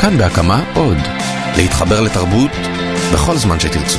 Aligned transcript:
כאן 0.00 0.18
בהקמה 0.18 0.64
עוד. 0.74 0.96
להתחבר 1.56 2.00
לתרבות 2.00 2.50
בכל 3.14 3.36
זמן 3.36 3.60
שתרצו. 3.60 3.98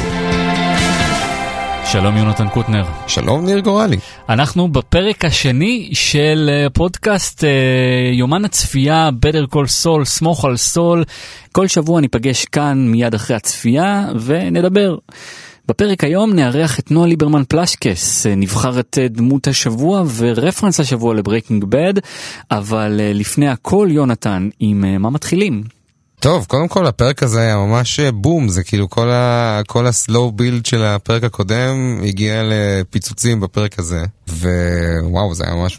שלום 1.86 2.18
יונתן 2.18 2.50
קוטנר. 2.50 2.86
שלום 3.08 3.46
ניר 3.46 3.60
גורלי. 3.60 3.98
אנחנו 4.30 4.68
בפרק 4.68 5.26
השני 5.26 5.90
של 5.94 6.50
אה, 6.54 6.70
פודקאסט 6.70 7.44
אה, 7.44 7.50
יומן 8.14 8.46
הצפייה 8.46 9.10
Better 9.26 9.56
Call 9.56 9.84
Saul, 9.84 10.04
סמוך 10.04 10.46
על 10.46 10.58
סול. 10.58 11.04
כל 11.52 11.68
שבוע 11.68 12.02
ניפגש 12.02 12.46
כאן 12.46 12.88
מיד 12.88 13.14
אחרי 13.14 13.36
הצפייה 13.36 14.08
ונדבר. 14.26 14.98
בפרק 15.68 16.04
היום 16.04 16.34
נארח 16.34 16.80
את 16.80 16.92
נועה 16.92 17.08
ליברמן 17.08 17.44
פלשקס, 17.48 18.28
אה, 18.28 18.36
נבחרת 18.36 18.98
דמות 19.10 19.48
השבוע 19.48 20.04
ורפרנס 20.18 20.80
השבוע 20.80 21.14
ל 21.14 21.19
Breaking 21.19 21.64
Bad, 21.64 21.94
אבל 22.52 23.00
לפני 23.14 23.50
הכל 23.50 23.88
יונתן, 23.92 24.50
עם 24.60 25.02
מה 25.02 25.10
מתחילים? 25.10 25.81
טוב, 26.22 26.46
קודם 26.46 26.68
כל 26.68 26.88
הפרק 26.88 27.24
הזה 27.24 27.42
היה 27.42 27.58
ממש 27.58 28.00
אה, 28.00 28.12
בום, 28.12 28.50
זה 28.50 28.64
כאילו 28.64 28.90
כל, 28.90 29.10
ה, 29.10 29.62
כל 29.68 29.88
ה 29.88 29.96
slow 29.96 30.32
build 30.32 30.66
של 30.66 30.84
הפרק 30.84 31.24
הקודם 31.24 32.02
הגיע 32.08 32.42
לפיצוצים 32.44 33.40
בפרק 33.40 33.80
הזה, 33.80 34.04
ווואו, 34.28 35.34
זה 35.34 35.44
היה 35.44 35.56
ממש 35.56 35.78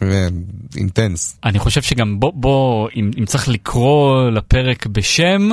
intense. 0.76 1.36
אני 1.44 1.58
חושב 1.58 1.82
שגם 1.82 2.20
בוא, 2.20 2.32
בוא 2.34 2.88
אם, 2.96 3.10
אם 3.18 3.24
צריך 3.24 3.48
לקרוא 3.48 4.30
לפרק 4.30 4.86
בשם, 4.86 5.48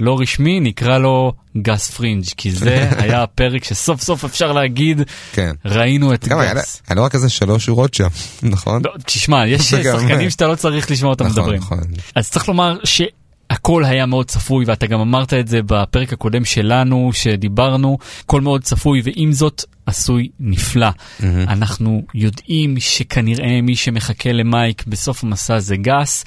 לא 0.00 0.20
רשמי, 0.20 0.60
נקרא 0.60 0.98
לו 0.98 1.32
Gus 1.56 1.90
Fring, 1.90 2.24
כי 2.36 2.50
זה 2.50 2.90
היה 3.02 3.22
הפרק 3.22 3.64
שסוף 3.64 4.00
סוף 4.00 4.24
אפשר 4.24 4.52
להגיד, 4.52 5.02
כן. 5.32 5.54
ראינו 5.64 6.14
את 6.14 6.28
Gus. 6.28 6.82
היה, 6.88 6.94
לו 6.96 7.04
רק 7.04 7.14
איזה 7.14 7.28
שלוש 7.28 7.64
שורות 7.64 7.94
שם, 7.94 8.08
נכון? 8.42 8.82
לא, 8.84 8.92
תשמע, 9.06 9.46
יש 9.46 9.70
שחקנים 9.70 10.30
שאתה 10.30 10.46
לא 10.46 10.54
צריך 10.54 10.90
לשמוע 10.90 11.10
אותם 11.10 11.26
נכון, 11.26 11.38
מדברים. 11.42 11.60
נכון. 11.60 11.80
אז 12.14 12.30
צריך 12.30 12.48
לומר 12.48 12.78
ש... 12.84 13.02
הכל 13.50 13.84
היה 13.84 14.06
מאוד 14.06 14.26
צפוי 14.26 14.64
ואתה 14.64 14.86
גם 14.86 15.00
אמרת 15.00 15.34
את 15.34 15.48
זה 15.48 15.60
בפרק 15.62 16.12
הקודם 16.12 16.44
שלנו 16.44 17.10
שדיברנו, 17.12 17.98
הכל 18.24 18.40
מאוד 18.40 18.62
צפוי 18.62 19.00
ועם 19.04 19.32
זאת 19.32 19.64
עשוי 19.86 20.28
נפלא. 20.40 20.88
Mm-hmm. 20.88 21.24
אנחנו 21.48 22.02
יודעים 22.14 22.80
שכנראה 22.80 23.60
מי 23.62 23.76
שמחכה 23.76 24.32
למייק 24.32 24.86
בסוף 24.86 25.24
המסע 25.24 25.58
זה 25.58 25.76
גס. 25.76 26.24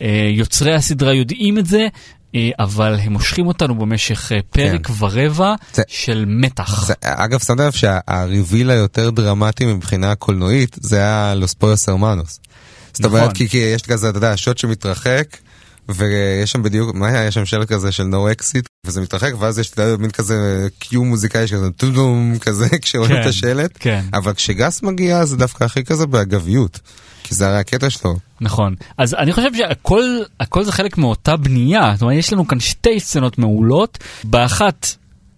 אה, 0.00 0.30
יוצרי 0.32 0.74
הסדרה 0.74 1.14
יודעים 1.14 1.58
את 1.58 1.66
זה, 1.66 1.88
אה, 2.34 2.50
אבל 2.58 2.98
הם 3.02 3.12
מושכים 3.12 3.46
אותנו 3.46 3.74
במשך 3.74 4.32
אה, 4.32 4.38
פרק 4.50 4.86
כן. 4.86 4.92
ורבע 4.98 5.54
זה, 5.74 5.82
של 5.88 6.24
מתח. 6.28 6.86
זה, 6.86 6.94
אגב, 7.02 7.40
שמת 7.40 7.60
לב 7.60 7.72
שהריביל 7.72 8.70
היותר 8.70 9.10
דרמטי 9.10 9.66
מבחינה 9.66 10.14
קולנועית 10.14 10.76
זה 10.80 10.96
היה 10.96 11.34
לוס 11.34 11.54
פויוס 11.54 11.88
הרמנוס. 11.88 12.40
זאת 12.92 13.04
אומרת, 13.04 13.22
נכון. 13.22 13.34
כי, 13.34 13.48
כי 13.48 13.56
יש 13.58 13.82
כזה, 13.82 14.08
אתה 14.08 14.18
יודע, 14.18 14.36
שוט 14.36 14.58
שמתרחק. 14.58 15.36
ויש 15.94 16.50
שם 16.50 16.62
בדיוק, 16.62 16.94
מה 16.94 17.08
היה? 17.08 17.26
יש 17.26 17.34
שם 17.34 17.44
שלט 17.44 17.68
כזה 17.68 17.92
של 17.92 18.02
no 18.02 18.36
exit, 18.38 18.64
וזה 18.86 19.00
מתרחק, 19.00 19.32
ואז 19.38 19.58
יש 19.58 19.72
מין 19.98 20.10
כזה 20.10 20.68
קיו 20.78 21.04
מוזיקאי 21.04 21.46
שכזה 21.46 21.70
טודום 21.70 22.38
כזה, 22.40 22.68
כשרואים 22.82 23.12
כן, 23.12 23.20
את 23.20 23.26
השלט. 23.26 23.70
כן. 23.80 24.04
אבל 24.14 24.34
כשגס 24.34 24.82
מגיע 24.82 25.24
זה 25.24 25.36
דווקא 25.36 25.64
הכי 25.64 25.84
כזה 25.84 26.06
באגביות. 26.06 26.80
כי 27.22 27.34
זה 27.34 27.48
הרי 27.48 27.58
הקטע 27.58 27.90
שלו. 27.90 28.16
נכון. 28.40 28.74
אז 28.98 29.14
אני 29.14 29.32
חושב 29.32 29.54
שהכל 29.54 30.02
הכל 30.40 30.64
זה 30.64 30.72
חלק 30.72 30.98
מאותה 30.98 31.36
בנייה. 31.36 31.90
זאת 31.94 32.02
אומרת, 32.02 32.16
יש 32.16 32.32
לנו 32.32 32.48
כאן 32.48 32.60
שתי 32.60 33.00
סצנות 33.00 33.38
מעולות. 33.38 33.98
באחת 34.24 34.86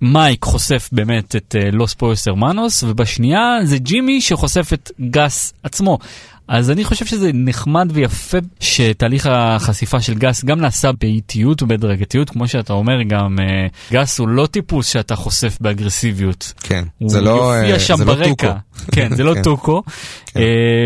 מייק 0.00 0.44
חושף 0.44 0.88
באמת 0.92 1.36
את 1.36 1.54
Los 1.72 1.94
Pollos 1.94 2.28
Hermanos, 2.28 2.82
ובשנייה 2.82 3.58
זה 3.64 3.78
ג'ימי 3.78 4.20
שחושף 4.20 4.72
את 4.72 4.90
גס 5.10 5.52
עצמו. 5.62 5.98
אז 6.48 6.70
אני 6.70 6.84
חושב 6.84 7.06
שזה 7.06 7.30
נחמד 7.34 7.90
ויפה 7.92 8.38
שתהליך 8.60 9.28
החשיפה 9.30 10.00
של 10.00 10.14
גס 10.14 10.44
גם 10.44 10.60
נעשה 10.60 10.90
באיטיות 11.00 11.62
ובהדרגתיות, 11.62 12.30
כמו 12.30 12.48
שאתה 12.48 12.72
אומר 12.72 13.02
גם, 13.08 13.36
אה, 13.40 13.66
גס 13.92 14.18
הוא 14.18 14.28
לא 14.28 14.46
טיפוס 14.46 14.86
שאתה 14.86 15.16
חושף 15.16 15.58
באגרסיביות. 15.60 16.52
כן, 16.62 16.84
זה 17.06 17.20
לא, 17.20 17.30
הוא 17.30 17.54
יופיע 17.54 17.74
אה, 17.74 17.80
שם 17.80 17.96
זה 17.96 18.04
ברקע. 18.04 18.22
לא 18.22 18.28
טוקו. 18.28 18.92
כן, 18.92 19.14
זה 19.16 19.24
לא 19.24 19.34
כן. 19.34 19.42
טוקו. 19.42 19.82
כן. 20.26 20.40
אה, 20.40 20.44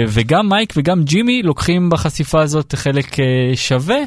וגם 0.08 0.48
מייק 0.48 0.72
וגם 0.76 1.03
ג'ימי 1.04 1.42
לוקחים 1.42 1.91
בחשיפה 1.91 2.42
הזאת 2.42 2.75
חלק 2.75 3.16
שווה, 3.54 3.98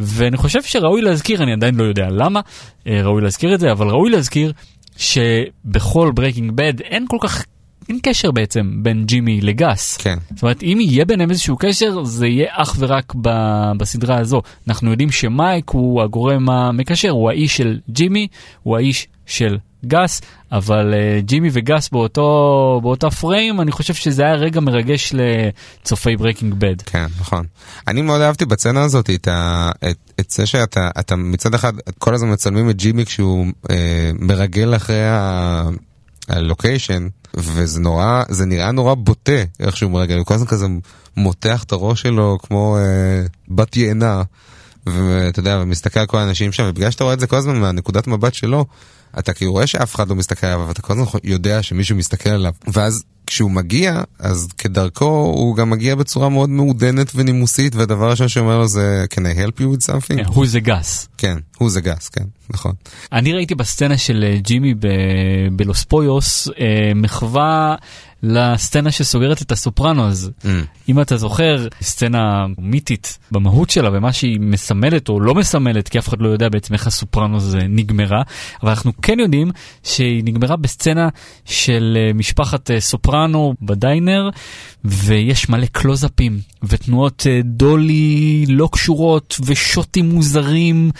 ואני 0.00 0.36
חושב 0.36 0.62
שראוי 0.62 1.02
להזכיר, 1.02 1.42
אני 1.42 1.52
עדיין 1.52 1.74
לא 1.74 1.84
יודע 1.84 2.06
למה, 2.10 2.40
ראוי 2.86 3.22
להזכיר 3.22 3.54
את 3.54 3.60
זה, 3.60 3.72
אבל 3.72 3.88
ראוי 3.88 4.10
להזכיר 4.10 4.52
שבכל 4.96 6.10
Breaking 6.14 6.52
Bad 6.54 6.80
אין 6.80 7.04
כל 7.08 7.18
כך 7.20 7.44
אין 7.88 7.98
קשר 8.02 8.30
בעצם 8.30 8.70
בין 8.82 9.04
ג'ימי 9.04 9.40
לגס. 9.40 9.96
כן. 9.96 10.18
זאת 10.34 10.42
אומרת, 10.42 10.62
אם 10.62 10.78
יהיה 10.80 11.04
ביניהם 11.04 11.30
איזשהו 11.30 11.56
קשר, 11.56 12.04
זה 12.04 12.26
יהיה 12.26 12.46
אך 12.50 12.76
ורק 12.78 13.14
ב, 13.20 13.30
בסדרה 13.78 14.18
הזו. 14.18 14.42
אנחנו 14.68 14.90
יודעים 14.90 15.10
שמייק 15.10 15.70
הוא 15.70 16.02
הגורם 16.02 16.48
המקשר, 16.48 17.10
הוא 17.10 17.30
האיש 17.30 17.56
של 17.56 17.78
ג'ימי, 17.90 18.26
הוא 18.62 18.76
האיש 18.76 19.08
של 19.26 19.58
גס, 19.86 20.20
אבל 20.52 20.94
אה, 20.94 21.22
ג'ימי 21.22 21.48
וגס 21.52 21.88
באותו, 21.88 22.80
באותה 22.82 23.10
פריים, 23.10 23.60
אני 23.60 23.72
חושב 23.72 23.94
שזה 23.94 24.22
היה 24.22 24.34
רגע 24.34 24.60
מרגש 24.60 25.12
לצופי 25.14 26.16
Breaking 26.16 26.54
בד. 26.54 26.82
כן, 26.82 27.06
נכון. 27.20 27.46
אני 27.88 28.02
מאוד 28.02 28.20
אהבתי 28.20 28.44
בצנה 28.44 28.82
הזאת 28.82 29.10
את, 29.10 29.28
ה, 29.28 29.70
את, 29.90 29.96
את 30.20 30.30
זה 30.30 30.46
שאתה 30.46 30.88
אתה 31.00 31.16
מצד 31.16 31.54
אחד 31.54 31.72
כל 31.98 32.14
הזמן 32.14 32.32
מצלמים 32.32 32.70
את 32.70 32.76
ג'ימי 32.76 33.06
כשהוא 33.06 33.46
אה, 33.70 34.10
מרגל 34.18 34.76
אחרי 34.76 35.04
ה... 35.04 35.68
הלוקיישן, 36.28 37.08
וזה 37.34 37.80
נורא, 37.80 38.22
זה 38.28 38.46
נראה 38.46 38.72
נורא 38.72 38.94
בוטה 38.94 39.42
איך 39.60 39.76
שהוא 39.76 39.90
מרגל, 39.90 40.16
הוא 40.18 40.26
כל 40.26 40.34
הזמן 40.34 40.46
כזה 40.46 40.66
מותח 41.16 41.62
את 41.64 41.72
הראש 41.72 42.02
שלו 42.02 42.38
כמו 42.42 42.78
אה, 42.78 43.26
בת 43.48 43.76
יענה, 43.76 44.22
ואתה 44.86 45.40
יודע, 45.40 45.58
ומסתכל 45.62 46.00
על 46.00 46.06
כל 46.06 46.18
האנשים 46.18 46.52
שם, 46.52 46.64
ובגלל 46.68 46.90
שאתה 46.90 47.04
רואה 47.04 47.14
את 47.14 47.20
זה 47.20 47.26
כל 47.26 47.36
הזמן 47.36 47.60
מהנקודת 47.60 48.06
מבט 48.06 48.34
שלו, 48.34 48.66
אתה 49.18 49.32
כאילו 49.32 49.52
רואה 49.52 49.66
שאף 49.66 49.94
אחד 49.94 50.08
לא 50.08 50.14
מסתכל 50.14 50.46
עליו, 50.46 50.62
אבל 50.62 50.70
אתה 50.70 50.82
כל 50.82 50.92
הזמן 50.92 51.04
יודע 51.24 51.62
שמישהו 51.62 51.96
מסתכל 51.96 52.30
עליו, 52.30 52.52
ואז 52.72 53.04
כשהוא 53.26 53.50
מגיע, 53.50 54.02
אז 54.18 54.48
כדרכו 54.58 55.04
הוא 55.36 55.56
גם 55.56 55.70
מגיע 55.70 55.94
בצורה 55.94 56.28
מאוד 56.28 56.50
מעודנת 56.50 57.12
ונימוסית, 57.14 57.74
והדבר 57.74 58.06
הראשון 58.06 58.28
שאומר 58.28 58.58
לו 58.58 58.68
זה, 58.68 59.04
can 59.14 59.18
I 59.18 59.38
help 59.38 59.60
you 59.60 59.64
with 59.64 59.90
something? 59.90 60.16
כן, 60.16 60.24
הוא 60.26 60.46
זה 60.46 60.60
גס. 60.60 61.08
כן, 61.18 61.38
הוא 61.58 61.70
זה 61.70 61.80
גס, 61.80 62.08
כן, 62.08 62.24
נכון. 62.50 62.72
אני 63.12 63.32
ראיתי 63.32 63.54
בסצנה 63.54 63.98
של 63.98 64.24
אה, 64.28 64.38
ג'ימי 64.38 64.74
בלוס 65.52 65.84
פויוס 65.84 66.48
אה, 66.48 66.92
מחווה 66.94 67.74
לסצנה 68.22 68.90
שסוגרת 68.90 69.42
את 69.42 69.52
הסופרנוז. 69.52 70.30
Mm. 70.42 70.46
אם 70.88 71.00
אתה 71.00 71.16
זוכר, 71.16 71.68
סצנה 71.82 72.46
מיתית 72.58 73.18
במהות 73.30 73.70
שלה 73.70 73.90
ומה 73.92 74.12
שהיא 74.12 74.40
מסמלת 74.40 75.08
או 75.08 75.20
לא 75.20 75.34
מסמלת, 75.34 75.88
כי 75.88 75.98
אף 75.98 76.08
אחד 76.08 76.20
לא 76.20 76.28
יודע 76.28 76.48
בעצם 76.48 76.74
איך 76.74 76.86
הסופרנוז 76.86 77.56
נגמרה, 77.68 78.22
אבל 78.62 78.70
אנחנו 78.70 78.92
כן 79.02 79.20
יודעים 79.20 79.50
שהיא 79.82 80.24
נגמרה 80.24 80.56
בסצנה 80.56 81.08
של 81.44 81.96
אה, 82.00 82.12
משפחת 82.12 82.70
סופרנו 82.78 83.54
בדיינר, 83.62 84.30
ויש 84.84 85.48
מלא 85.48 85.66
קלוזאפים 85.66 86.38
ותנועות 86.62 87.26
דולי 87.44 88.44
לא 88.48 88.68
קשורות 88.72 89.36
ושוטים 89.44 90.08
מוזרים 90.08 90.90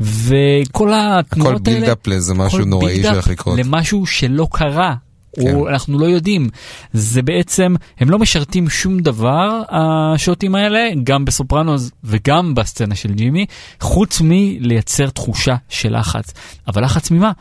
וכל 0.00 0.92
התנועות 0.94 1.22
הכל 1.32 1.46
האלה. 1.46 1.58
בילדאפ 1.58 2.06
לאיזה 2.06 2.34
משהו 2.34 2.64
נוראי 2.64 3.02
שהולך 3.02 3.28
לקרות. 3.28 3.58
למשהו 3.58 4.06
שלא 4.06 4.48
קרה. 4.52 4.94
כן. 5.40 5.54
או 5.54 5.68
אנחנו 5.68 5.98
לא 5.98 6.06
יודעים. 6.06 6.48
זה 6.92 7.22
בעצם, 7.22 7.74
הם 8.00 8.10
לא 8.10 8.18
משרתים 8.18 8.70
שום 8.70 8.98
דבר, 8.98 9.62
השוטים 9.68 10.54
האלה, 10.54 10.88
גם 11.04 11.24
בסופרנוז 11.24 11.90
וגם 12.04 12.54
בסצנה 12.54 12.94
של 12.94 13.12
ג'ימי, 13.12 13.46
חוץ 13.80 14.20
מלייצר 14.24 15.10
תחושה 15.10 15.56
של 15.68 15.98
לחץ. 15.98 16.32
אבל 16.68 16.84
לחץ 16.84 17.10
ממה? 17.10 17.32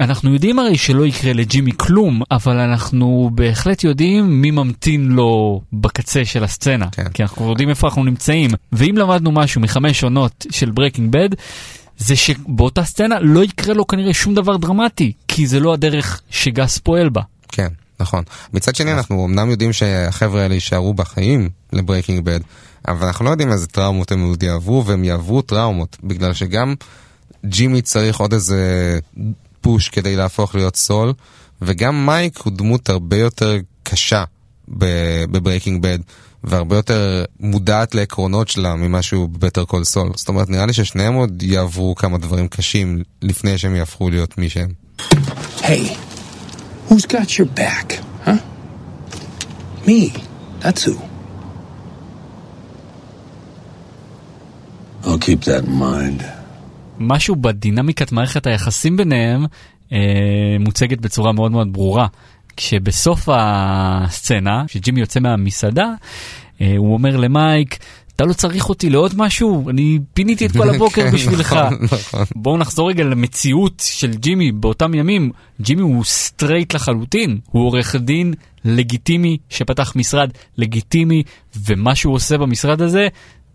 אנחנו 0.00 0.32
יודעים 0.32 0.58
הרי 0.58 0.78
שלא 0.78 1.06
יקרה 1.06 1.32
לג'ימי 1.32 1.70
כלום, 1.76 2.22
אבל 2.30 2.58
אנחנו 2.58 3.30
בהחלט 3.34 3.84
יודעים 3.84 4.42
מי 4.42 4.50
ממתין 4.50 5.08
לו 5.08 5.60
בקצה 5.72 6.24
של 6.24 6.44
הסצנה. 6.44 6.86
כן. 6.92 7.08
כי 7.14 7.22
אנחנו 7.22 7.50
יודעים 7.50 7.68
איפה 7.68 7.86
אנחנו 7.88 8.04
נמצאים. 8.04 8.50
ואם 8.72 8.94
למדנו 8.98 9.32
משהו 9.32 9.60
מחמש 9.60 10.04
עונות 10.04 10.46
של 10.50 10.70
Breaking 10.70 11.12
Bad, 11.12 11.28
זה 11.98 12.16
שבאותה 12.16 12.84
סצנה 12.84 13.20
לא 13.20 13.44
יקרה 13.44 13.74
לו 13.74 13.86
כנראה 13.86 14.14
שום 14.14 14.34
דבר 14.34 14.56
דרמטי, 14.56 15.12
כי 15.28 15.46
זה 15.46 15.60
לא 15.60 15.72
הדרך 15.72 16.20
שגס 16.30 16.78
פועל 16.78 17.08
בה. 17.08 17.22
כן, 17.52 17.68
נכון. 18.00 18.24
מצד 18.52 18.74
שני 18.74 18.92
אנחנו 18.92 19.26
אמנם 19.26 19.50
יודעים 19.50 19.72
שהחבר'ה 19.72 20.42
האלה 20.42 20.54
יישארו 20.54 20.94
בחיים 20.94 21.48
ל 21.72 21.78
Breaking 21.78 22.24
Bad, 22.24 22.40
אבל 22.88 23.06
אנחנו 23.06 23.24
לא 23.24 23.30
יודעים 23.30 23.52
איזה 23.52 23.66
טראומות 23.66 24.12
הם 24.12 24.22
עוד 24.22 24.42
יעברו, 24.42 24.86
והם 24.86 25.04
יעברו 25.04 25.42
טראומות, 25.42 25.96
בגלל 26.04 26.32
שגם 26.32 26.74
ג'ימי 27.46 27.82
צריך 27.82 28.20
עוד 28.20 28.32
איזה 28.32 28.98
push 29.60 29.88
כדי 29.88 30.16
להפוך 30.16 30.54
להיות 30.54 30.76
סול, 30.76 31.12
וגם 31.62 32.06
מייק 32.06 32.38
הוא 32.38 32.52
דמות 32.52 32.88
הרבה 32.88 33.16
יותר 33.16 33.56
קשה 33.82 34.24
ב 34.68 34.81
Breaking 34.81 35.82
Bad, 35.82 35.98
והרבה 36.44 36.76
יותר 36.76 37.24
מודעת 37.40 37.94
לעקרונות 37.94 38.48
שלה 38.48 38.74
ממה 38.74 39.02
שהוא 39.02 39.28
ב 39.28 39.33
Better 39.33 39.64
Call 39.64 39.84
Saul. 39.84 40.10
זאת 40.16 40.28
אומרת, 40.28 40.48
נראה 40.48 40.66
לי 40.66 40.72
ששניהם 40.72 41.14
עוד 41.14 41.42
יעברו 41.42 41.94
כמה 41.94 42.18
דברים 42.18 42.48
קשים 42.48 43.02
לפני 43.22 43.58
שהם 43.58 43.74
יהפכו 43.74 44.10
להיות 44.10 44.38
מי 44.38 44.48
שהם. 44.48 44.68
Hey, 45.58 46.11
who's 46.92 47.06
got 47.06 47.38
your 47.38 47.48
back, 47.62 47.86
huh? 48.26 48.38
Me, 49.86 50.00
that's 50.60 50.82
who. 50.84 50.94
I'll 55.04 55.18
keep 55.18 55.40
that 55.44 55.64
in 55.64 55.72
mind. 55.72 56.22
משהו 56.98 57.36
בדינמיקת 57.36 58.12
מערכת 58.12 58.46
היחסים 58.46 58.96
ביניהם 58.96 59.44
אה, 59.92 60.56
מוצגת 60.60 61.00
בצורה 61.00 61.32
מאוד 61.32 61.52
מאוד 61.52 61.72
ברורה. 61.72 62.06
כשבסוף 62.56 63.28
הסצנה, 63.32 64.64
כשג'ימי 64.66 65.00
יוצא 65.00 65.20
מהמסעדה, 65.20 65.92
אה, 66.60 66.74
הוא 66.76 66.92
אומר 66.92 67.16
למייק, 67.16 67.78
אתה 68.22 68.28
לא 68.28 68.34
צריך 68.34 68.68
אותי 68.68 68.90
לעוד 68.90 69.12
משהו? 69.16 69.70
אני 69.70 69.98
פיניתי 70.14 70.46
את 70.46 70.52
כל 70.52 70.70
הבוקר 70.74 71.02
כן, 71.02 71.10
בשבילך. 71.14 71.56
נכון. 71.80 72.24
בואו 72.36 72.56
נחזור 72.56 72.88
רגע 72.88 73.04
למציאות 73.04 73.82
של 73.86 74.10
ג'ימי 74.14 74.52
באותם 74.52 74.94
ימים. 74.94 75.30
ג'ימי 75.60 75.82
הוא 75.82 76.04
straight 76.04 76.74
לחלוטין, 76.74 77.38
הוא 77.50 77.66
עורך 77.66 77.96
דין 77.96 78.34
לגיטימי 78.64 79.38
שפתח 79.48 79.92
משרד 79.96 80.30
לגיטימי, 80.58 81.22
ומה 81.66 81.94
שהוא 81.94 82.14
עושה 82.14 82.38
במשרד 82.38 82.82
הזה 82.82 83.08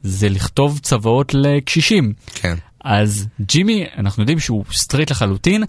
זה 0.04 0.30
לכתוב 0.30 0.80
צוואות 0.80 1.34
לקשישים. 1.34 2.14
כן. 2.34 2.56
אז 2.84 3.28
ג'ימי, 3.42 3.86
אנחנו 3.98 4.24
יודעים 4.24 4.40
שהוא 4.40 4.64
straight 4.72 5.12
לחלוטין, 5.12 5.64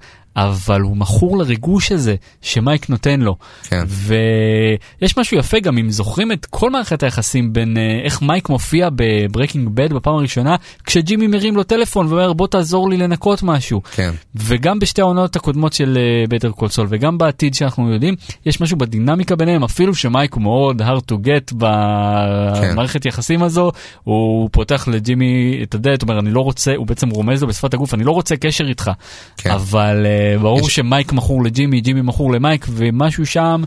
אבל 0.45 0.81
הוא 0.81 0.97
מכור 0.97 1.39
לריגוש 1.39 1.93
הזה 1.93 2.15
שמייק 2.43 2.91
נותן 2.91 3.21
לו. 3.21 3.37
כן. 3.63 3.85
ויש 3.89 5.19
משהו 5.19 5.39
יפה 5.39 5.61
גם 5.61 5.79
אם 5.79 5.91
זוכרים 5.91 6.33
את 6.33 6.47
כל 6.47 6.71
מערכת 6.71 7.03
היחסים 7.03 7.53
בין 7.53 7.77
אה, 7.77 8.01
איך 8.05 8.23
מייק 8.23 8.49
מופיע 8.49 8.89
ב 8.97 9.05
Breaking 9.05 9.69
Bad 9.75 9.93
בפעם 9.93 10.15
הראשונה, 10.15 10.57
כשג'ימי 10.85 11.27
מרים 11.27 11.57
לו 11.57 11.63
טלפון 11.63 12.07
ואומר 12.07 12.33
בוא 12.33 12.47
תעזור 12.47 12.91
לי 12.91 12.97
לנקות 12.97 13.43
משהו. 13.43 13.83
כן. 13.95 14.11
וגם 14.35 14.79
בשתי 14.79 15.01
העונות 15.01 15.37
הקודמות 15.37 15.73
של 15.73 15.99
Better 16.29 16.51
Call 16.51 16.69
Saul 16.69 16.87
וגם 16.91 17.19
בעתיד 17.19 17.55
שאנחנו 17.55 17.93
יודעים, 17.93 18.15
יש 18.47 18.61
משהו 18.61 18.79
בדינמיקה 18.79 19.37
ביניהם, 19.37 19.65
אפילו 19.65 19.95
שמייק 19.95 20.35
הוא 20.35 20.43
מאוד 20.43 20.83
hard 20.83 21.13
to 21.13 21.15
get 21.15 21.55
במערכת 21.55 23.07
יחסים 23.07 23.43
הזו, 23.43 23.73
הוא 24.05 24.49
פותח 24.53 24.89
לג'ימי 24.89 25.61
את 25.63 25.75
הדלת, 25.75 26.03
אומר 26.03 26.19
אני 26.19 26.31
לא 26.31 26.41
רוצה, 26.41 26.75
הוא 26.77 26.87
בעצם 26.87 27.11
רומז 27.11 27.43
לו 27.43 27.49
בשפת 27.49 27.75
הגוף, 27.75 27.95
אני 27.95 28.05
לא 28.05 28.11
רוצה 28.11 28.37
קשר 28.37 28.69
איתך, 28.69 28.91
כן. 29.37 29.51
אבל 29.51 30.07
אה, 30.07 30.28
ברור 30.41 30.61
יש- 30.69 30.75
שמייק 30.75 31.13
מכור 31.13 31.45
לג'ימי, 31.45 31.81
ג'ימי 31.81 32.03
מכור 32.03 32.33
למייק, 32.33 32.67
ומשהו 32.71 33.27
שם 33.27 33.63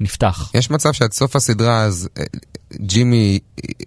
נפתח. 0.00 0.50
יש 0.54 0.70
מצב 0.70 0.92
שעד 0.92 1.12
סוף 1.12 1.36
הסדרה 1.36 1.82
אז 1.82 2.08
אה, 2.18 2.22
ג'ימי, 2.80 3.38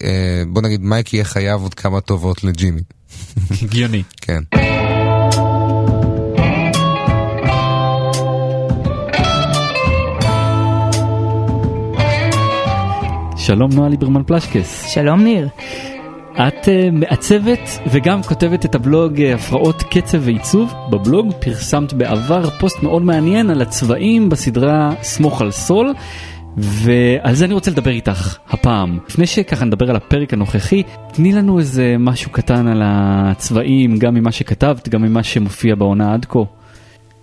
אה, 0.03 0.09
בוא 0.47 0.61
נגיד 0.61 0.81
מייק 0.81 1.13
יהיה 1.13 1.23
חייב 1.25 1.61
עוד 1.61 1.73
כמה 1.73 2.01
טובות 2.01 2.43
לג'ימי. 2.43 2.81
הגיוני. 3.61 4.03
כן. 4.21 4.41
שלום 13.37 13.71
נועה 13.73 13.89
ליברמן 13.89 14.23
פלשקס. 14.23 14.85
שלום 14.93 15.23
ניר. 15.23 15.47
את 16.35 16.65
uh, 16.65 16.91
מעצבת 16.91 17.79
וגם 17.91 18.23
כותבת 18.23 18.65
את 18.65 18.75
הבלוג 18.75 19.17
uh, 19.17 19.35
הפרעות 19.35 19.83
קצב 19.83 20.17
ועיצוב. 20.21 20.73
בבלוג 20.89 21.33
פרסמת 21.39 21.93
בעבר 21.93 22.49
פוסט 22.49 22.83
מאוד 22.83 23.01
מעניין 23.01 23.49
על 23.49 23.61
הצבעים 23.61 24.29
בסדרה 24.29 24.91
סמוך 25.01 25.41
על 25.41 25.51
סול. 25.51 25.93
ועל 26.57 27.35
זה 27.35 27.45
אני 27.45 27.53
רוצה 27.53 27.71
לדבר 27.71 27.91
איתך 27.91 28.37
הפעם. 28.49 28.99
לפני 29.09 29.25
שככה 29.25 29.65
נדבר 29.65 29.89
על 29.89 29.95
הפרק 29.95 30.33
הנוכחי, 30.33 30.83
תני 31.13 31.33
לנו 31.33 31.59
איזה 31.59 31.95
משהו 31.99 32.31
קטן 32.31 32.67
על 32.67 32.81
הצבעים, 32.85 33.97
גם 33.97 34.13
ממה 34.13 34.31
שכתבת, 34.31 34.89
גם 34.89 35.01
ממה 35.01 35.23
שמופיע 35.23 35.75
בעונה 35.75 36.13
עד 36.13 36.25
כה. 36.25 36.39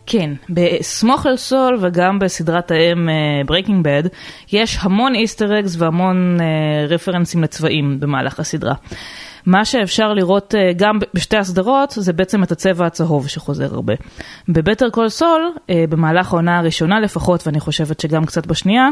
כן, 0.06 0.30
בסמוך 0.50 1.26
על 1.26 1.36
סול 1.36 1.78
וגם 1.80 2.18
בסדרת 2.18 2.70
האם 2.70 3.08
Breaking 3.46 3.84
Bad 3.84 4.02
יש 4.52 4.78
המון 4.80 5.14
Easter 5.14 5.58
eggs 5.58 5.76
והמון 5.78 6.36
אה, 6.38 6.92
רפרנסים 6.92 7.42
לצבעים 7.42 8.00
במהלך 8.00 8.40
הסדרה. 8.40 8.74
מה 9.46 9.64
שאפשר 9.64 10.12
לראות 10.12 10.54
אה, 10.54 10.76
גם 10.76 10.98
בשתי 11.14 11.36
הסדרות 11.36 11.90
זה 11.90 12.12
בעצם 12.12 12.42
את 12.42 12.52
הצבע 12.52 12.86
הצהוב 12.86 13.28
שחוזר 13.28 13.74
הרבה. 13.74 13.94
בבטר 14.48 14.90
קול 14.90 15.08
סול, 15.08 15.52
uh, 15.56 15.60
במהלך 15.88 16.32
העונה 16.32 16.58
הראשונה 16.58 17.00
לפחות, 17.00 17.46
ואני 17.46 17.60
חושבת 17.60 18.00
שגם 18.00 18.24
קצת 18.24 18.46
בשנייה, 18.46 18.88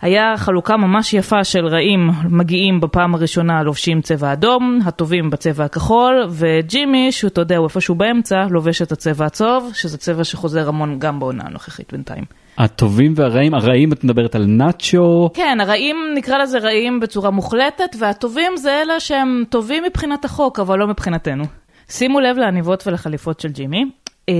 היה 0.00 0.36
חלוקה 0.36 0.76
ממש 0.76 1.14
יפה 1.14 1.44
של 1.44 1.66
רעים 1.66 2.10
מגיעים 2.30 2.80
בפעם 2.80 3.14
הראשונה 3.14 3.62
לובשים 3.62 4.00
צבע 4.00 4.32
אדום, 4.32 4.78
הטובים 4.84 5.30
בצבע 5.30 5.64
הכחול, 5.64 6.26
וג'ימי, 6.30 7.12
שהוא 7.12 7.28
אתה 7.28 7.40
יודע, 7.40 7.56
הוא 7.56 7.64
איפשהו 7.64 7.94
באמצע, 7.94 8.46
לובש 8.50 8.82
את 8.82 8.92
הצבע 8.92 9.26
הצהוב, 9.26 9.70
שזה 9.74 9.98
צבע 9.98 10.24
שחוזר 10.24 10.68
המון 10.68 10.98
גם 10.98 11.20
בעונה 11.20 11.44
הנוכחית 11.46 11.92
בינתיים. 11.92 12.24
הטובים 12.58 13.12
והרעים, 13.16 13.54
הרעים 13.54 13.92
את 13.92 14.04
מדברת 14.04 14.34
על 14.34 14.46
נאצ'ו, 14.46 15.30
כן, 15.34 15.58
הרעים, 15.60 15.96
נקרא 16.14 16.38
לזה 16.38 16.58
רעים 16.58 17.00
בצורה 17.00 17.30
מוחלטת, 17.30 17.96
והטובים 17.98 18.56
זה 18.56 18.82
אלה 18.82 19.00
שהם 19.00 19.44
טובים 19.50 19.84
מבחינת 19.84 20.24
החוק, 20.24 20.60
אבל 20.60 20.78
לא 20.78 20.86
מבחינתנו. 20.86 21.44
שימו 21.88 22.20
לב 22.20 22.36
לעניבות 22.36 22.86
ולחליפות 22.86 23.40
של 23.40 23.48
ג'ימי. 23.48 23.84
אה, 24.28 24.34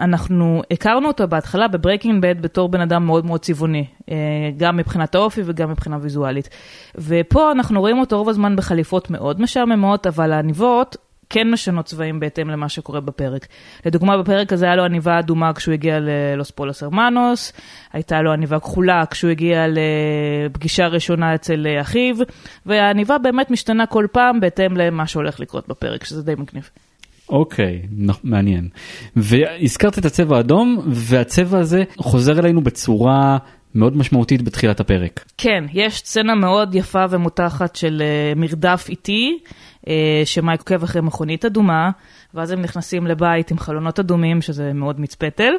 אנחנו 0.00 0.62
הכרנו 0.70 1.08
אותו 1.08 1.28
בהתחלה 1.28 1.68
ב 1.68 1.74
Breaking 1.74 2.22
Bad 2.22 2.42
בתור 2.42 2.68
בן 2.68 2.80
אדם 2.80 3.06
מאוד 3.06 3.26
מאוד 3.26 3.40
צבעוני, 3.40 3.84
אה, 4.10 4.16
גם 4.56 4.76
מבחינת 4.76 5.14
האופי 5.14 5.40
וגם 5.44 5.70
מבחינה 5.70 5.98
ויזואלית. 6.00 6.48
ופה 6.94 7.52
אנחנו 7.52 7.80
רואים 7.80 7.98
אותו 7.98 8.18
רוב 8.18 8.28
הזמן 8.28 8.56
בחליפות 8.56 9.10
מאוד 9.10 9.40
משעממות, 9.40 10.06
אבל 10.06 10.32
העניבות 10.32 10.96
כן 11.30 11.50
משנות 11.50 11.84
צבעים 11.84 12.20
בהתאם 12.20 12.50
למה 12.50 12.68
שקורה 12.68 13.00
בפרק. 13.00 13.46
לדוגמה, 13.86 14.18
בפרק 14.18 14.52
הזה 14.52 14.66
היה 14.66 14.76
לו 14.76 14.84
עניבה 14.84 15.18
אדומה 15.18 15.52
כשהוא 15.54 15.72
הגיע 15.74 15.98
ללוס 16.00 16.50
פולוס 16.50 16.82
הרמנוס, 16.82 17.52
הייתה 17.92 18.22
לו 18.22 18.32
עניבה 18.32 18.58
כחולה 18.60 19.06
כשהוא 19.10 19.30
הגיע 19.30 19.64
לפגישה 19.68 20.86
ראשונה 20.86 21.34
אצל 21.34 21.66
אחיו, 21.80 22.16
והעניבה 22.66 23.18
באמת 23.18 23.50
משתנה 23.50 23.86
כל 23.86 24.06
פעם 24.12 24.40
בהתאם 24.40 24.76
למה 24.76 25.06
שהולך 25.06 25.40
לקרות 25.40 25.68
בפרק, 25.68 26.04
שזה 26.04 26.22
די 26.22 26.34
מגניב. 26.38 26.70
אוקיי, 27.28 27.82
נ- 27.90 28.10
מעניין. 28.30 28.68
והזכרת 29.16 29.98
את 29.98 30.04
הצבע 30.04 30.36
האדום, 30.36 30.78
והצבע 30.86 31.58
הזה 31.58 31.84
חוזר 31.98 32.38
אלינו 32.38 32.60
בצורה 32.60 33.38
מאוד 33.78 33.96
משמעותית 33.96 34.42
בתחילת 34.42 34.80
הפרק. 34.80 35.24
כן, 35.38 35.64
יש 35.72 35.98
סצנה 35.98 36.34
מאוד 36.34 36.74
יפה 36.74 37.04
ומותחת 37.10 37.76
של 37.76 38.02
אה, 38.04 38.32
מרדף 38.36 38.86
איטי, 38.88 39.38
אה, 39.88 40.22
שמייק 40.24 40.60
עוקב 40.60 40.82
אחרי 40.82 41.02
מכונית 41.02 41.44
אדומה, 41.44 41.90
ואז 42.34 42.50
הם 42.50 42.62
נכנסים 42.62 43.06
לבית 43.06 43.50
עם 43.50 43.58
חלונות 43.58 43.98
אדומים, 43.98 44.42
שזה 44.42 44.72
מאוד 44.72 45.00
מצפתל, 45.00 45.52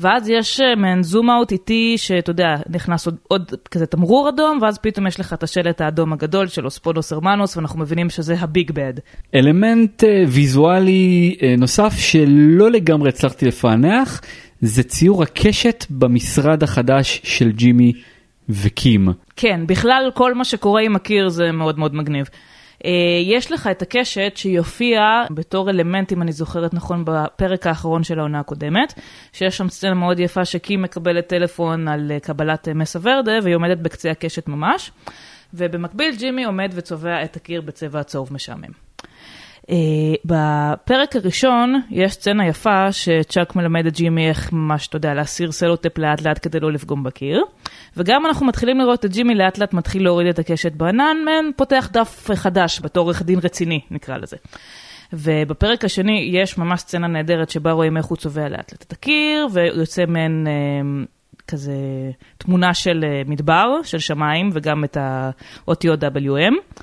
ואז 0.00 0.28
יש 0.28 0.60
אה, 0.60 0.74
מעין 0.76 1.02
זום 1.02 1.30
אאוט 1.30 1.52
איטי, 1.52 1.94
שאתה 1.96 2.30
יודע, 2.30 2.56
נכנס 2.70 3.06
עוד, 3.06 3.16
עוד 3.28 3.54
כזה 3.70 3.86
תמרור 3.86 4.28
אדום, 4.28 4.58
ואז 4.62 4.78
פתאום 4.78 5.06
יש 5.06 5.20
לך 5.20 5.32
את 5.32 5.42
השלט 5.42 5.80
האדום 5.80 6.12
הגדול 6.12 6.46
של 6.46 6.64
אוספודוס 6.64 7.12
הרמנוס, 7.12 7.56
ואנחנו 7.56 7.80
מבינים 7.80 8.10
שזה 8.10 8.34
הביג 8.40 8.70
בד. 8.72 8.94
אלמנט 9.34 10.04
אה, 10.04 10.24
ויזואלי 10.28 11.36
אה, 11.42 11.54
נוסף 11.58 11.92
שלא 11.98 12.70
לגמרי 12.70 13.08
הצלחתי 13.08 13.46
לפענח, 13.46 14.20
זה 14.60 14.82
ציור 14.82 15.22
הקשת 15.22 15.84
במשרד 15.90 16.62
החדש 16.62 17.20
של 17.24 17.52
ג'ימי 17.52 17.92
וקים. 18.48 19.08
כן, 19.36 19.60
בכלל 19.66 20.10
כל 20.14 20.34
מה 20.34 20.44
שקורה 20.44 20.82
עם 20.82 20.96
הקיר 20.96 21.28
זה 21.28 21.52
מאוד 21.52 21.78
מאוד 21.78 21.94
מגניב. 21.94 22.26
אה, 22.84 22.90
יש 23.22 23.52
לך 23.52 23.66
את 23.66 23.82
הקשת 23.82 24.32
שיופיע 24.34 25.00
בתור 25.30 25.70
אלמנט, 25.70 26.12
אם 26.12 26.22
אני 26.22 26.32
זוכרת 26.32 26.74
נכון, 26.74 27.04
בפרק 27.06 27.66
האחרון 27.66 28.04
של 28.04 28.18
העונה 28.18 28.40
הקודמת, 28.40 28.94
שיש 29.32 29.56
שם 29.56 29.68
סצנה 29.68 29.94
מאוד 29.94 30.20
יפה 30.20 30.44
שקים 30.44 30.82
מקבלת 30.82 31.26
טלפון 31.26 31.88
על 31.88 32.12
אה, 32.12 32.20
קבלת 32.20 32.68
אה, 32.68 32.74
Mesa 32.74 32.98
Verde, 33.02 33.32
והיא 33.42 33.54
עומדת 33.54 33.78
בקצה 33.78 34.10
הקשת 34.10 34.48
ממש, 34.48 34.90
ובמקביל 35.54 36.16
ג'ימי 36.16 36.44
עומד 36.44 36.72
וצובע 36.74 37.24
את 37.24 37.36
הקיר 37.36 37.60
בצבע 37.60 38.00
הצהוב 38.00 38.32
משעמם. 38.32 38.88
אה, 39.68 39.70
בפרק 40.24 41.16
הראשון 41.16 41.80
יש 41.90 42.12
סצנה 42.12 42.46
יפה 42.46 42.92
שצ'אק 42.92 43.56
מלמד 43.56 43.86
את 43.86 43.94
ג'ימי 43.96 44.28
איך 44.28 44.52
ממש, 44.52 44.86
אתה 44.88 44.96
יודע, 44.96 45.14
להסיר 45.14 45.52
סלוטייפ 45.52 45.98
לאט 45.98 46.22
לאט 46.22 46.38
כדי 46.42 46.60
לא 46.60 46.72
לפגום 46.72 47.02
בקיר. 47.02 47.44
וגם 47.96 48.26
אנחנו 48.26 48.46
מתחילים 48.46 48.78
לראות 48.78 49.04
את 49.04 49.10
ג'ימי 49.10 49.34
לאט 49.34 49.58
לאט 49.58 49.74
מתחיל 49.74 50.02
להוריד 50.02 50.26
את 50.26 50.38
הקשת 50.38 50.72
בענן, 50.72 51.16
מעין 51.24 51.52
פותח 51.56 51.88
דף 51.92 52.30
חדש 52.34 52.80
בתור 52.80 53.04
עורך 53.04 53.22
דין 53.22 53.38
רציני, 53.42 53.80
נקרא 53.90 54.16
לזה. 54.16 54.36
ובפרק 55.12 55.84
השני 55.84 56.30
יש 56.32 56.58
ממש 56.58 56.80
סצנה 56.80 57.06
נהדרת 57.06 57.50
שבה 57.50 57.72
רואים 57.72 57.96
איך 57.96 58.06
הוא 58.06 58.16
צובע 58.16 58.48
לאט 58.48 58.72
לאט 58.72 58.82
את 58.82 58.92
הקיר, 58.92 59.46
ויוצא 59.52 60.04
מעין 60.06 60.46
אה, 60.46 61.04
כזה 61.48 61.72
תמונה 62.38 62.74
של 62.74 63.04
אה, 63.04 63.22
מדבר, 63.26 63.82
של 63.82 63.98
שמיים, 63.98 64.50
וגם 64.52 64.84
את 64.84 64.96
האותיות 65.00 66.04
WM. 66.04 66.82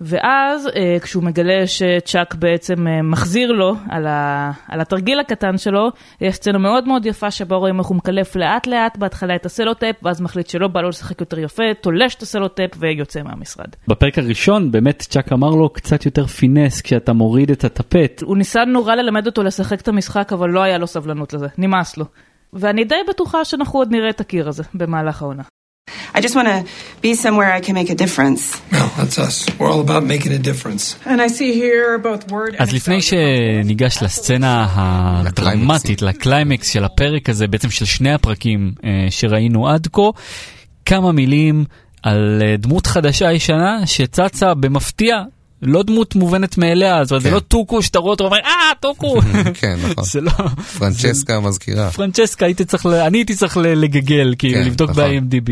ואז 0.00 0.68
אה, 0.76 0.96
כשהוא 1.02 1.24
מגלה 1.24 1.66
שצ'אק 1.66 2.34
בעצם 2.34 2.86
אה, 2.86 3.02
מחזיר 3.02 3.52
לו 3.52 3.74
על, 3.88 4.06
ה, 4.06 4.50
על 4.68 4.80
התרגיל 4.80 5.20
הקטן 5.20 5.58
שלו, 5.58 5.88
יש 6.20 6.34
סצנה 6.34 6.58
מאוד 6.58 6.88
מאוד 6.88 7.06
יפה 7.06 7.30
שבה 7.30 7.56
רואים 7.56 7.78
איך 7.78 7.86
הוא 7.86 7.96
מקלף 7.96 8.36
לאט 8.36 8.66
לאט 8.66 8.96
בהתחלה 8.96 9.36
את 9.36 9.46
הסלוטייפ, 9.46 9.94
ואז 10.02 10.20
מחליט 10.20 10.46
שלא 10.46 10.68
בא 10.68 10.80
לו 10.80 10.88
לשחק 10.88 11.20
יותר 11.20 11.38
יפה, 11.38 11.62
תולש 11.80 12.14
את 12.14 12.22
הסלוטייפ 12.22 12.76
ויוצא 12.78 13.22
מהמשרד. 13.22 13.68
בפרק 13.88 14.18
הראשון 14.18 14.70
באמת 14.70 15.02
צ'אק 15.02 15.32
אמר 15.32 15.50
לו 15.50 15.68
קצת 15.68 16.04
יותר 16.04 16.26
finesse 16.26 16.80
כשאתה 16.80 17.12
מוריד 17.12 17.50
את 17.50 17.64
הטפט. 17.64 18.22
הוא 18.22 18.36
ניסה 18.36 18.64
נורא 18.64 18.94
ללמד 18.94 19.26
אותו 19.26 19.42
לשחק 19.42 19.80
את 19.80 19.88
המשחק, 19.88 20.32
אבל 20.32 20.50
לא 20.50 20.62
היה 20.62 20.78
לו 20.78 20.86
סבלנות 20.86 21.32
לזה, 21.32 21.46
נמאס 21.58 21.96
לו. 21.96 22.04
ואני 22.52 22.84
די 22.84 22.94
בטוחה 23.08 23.44
שאנחנו 23.44 23.78
עוד 23.78 23.90
נראה 23.90 24.10
את 24.10 24.20
הקיר 24.20 24.48
הזה 24.48 24.62
במהלך 24.74 25.22
העונה. 25.22 25.42
I 26.16 26.20
just 26.20 26.36
want 26.36 26.48
to 26.54 26.58
be 27.02 27.14
somewhere 27.14 27.52
I 27.52 27.60
can 27.60 27.74
make 27.74 27.90
a 27.90 27.98
difference. 28.04 28.42
Well, 28.72 28.90
that's 28.98 29.18
us. 29.18 29.34
We're 29.58 29.70
all 29.72 29.80
about 29.80 30.04
making 30.04 30.32
a 30.32 30.42
difference. 30.50 30.82
And 31.04 31.20
I 31.20 31.26
see 31.26 31.50
here 31.54 31.98
both 31.98 32.30
word 32.30 32.54
אז 32.58 32.72
לפני 32.72 33.02
שניגש 33.02 34.02
לסצנה 34.02 34.66
הדרמטית, 34.74 36.02
לקליימקס 36.02 36.68
של 36.68 36.84
הפרק 36.84 37.28
הזה, 37.28 37.46
בעצם 37.46 37.70
של 37.70 37.84
שני 37.84 38.12
הפרקים 38.12 38.72
אה, 38.84 39.06
שראינו 39.10 39.68
עד 39.68 39.88
כה, 39.92 40.10
כמה 40.86 41.12
מילים 41.12 41.64
על 42.02 42.42
אה, 42.44 42.56
דמות 42.56 42.86
חדשה 42.86 43.32
ישנה 43.32 43.86
שצצה 43.86 44.54
במפתיע. 44.54 45.22
לא 45.62 45.82
דמות 45.82 46.14
מובנת 46.14 46.58
מאליה, 46.58 47.04
זאת 47.04 47.10
אומרת, 47.10 47.22
זה 47.22 47.28
כן. 47.28 47.34
לא 47.34 47.40
טוקו 47.40 47.82
שאתה 47.82 47.98
רואה 47.98 48.10
אותו 48.10 48.24
ואומר, 48.24 48.38
אה, 48.38 48.72
טוקו. 48.80 49.20
כן, 49.60 49.76
נכון. 49.90 50.04
זה 50.04 50.20
לא... 50.20 50.30
פרנצ'סקה 50.78 51.36
המזכירה. 51.36 51.90
פרנצ'סקה, 51.90 52.46
אני 52.46 53.18
הייתי 53.18 53.34
צריך 53.34 53.56
לגגל, 53.56 54.34
כאילו, 54.38 54.54
כן, 54.54 54.66
לבדוק 54.66 54.90
נכון. 54.90 55.04
ב-IMDb. 55.04 55.50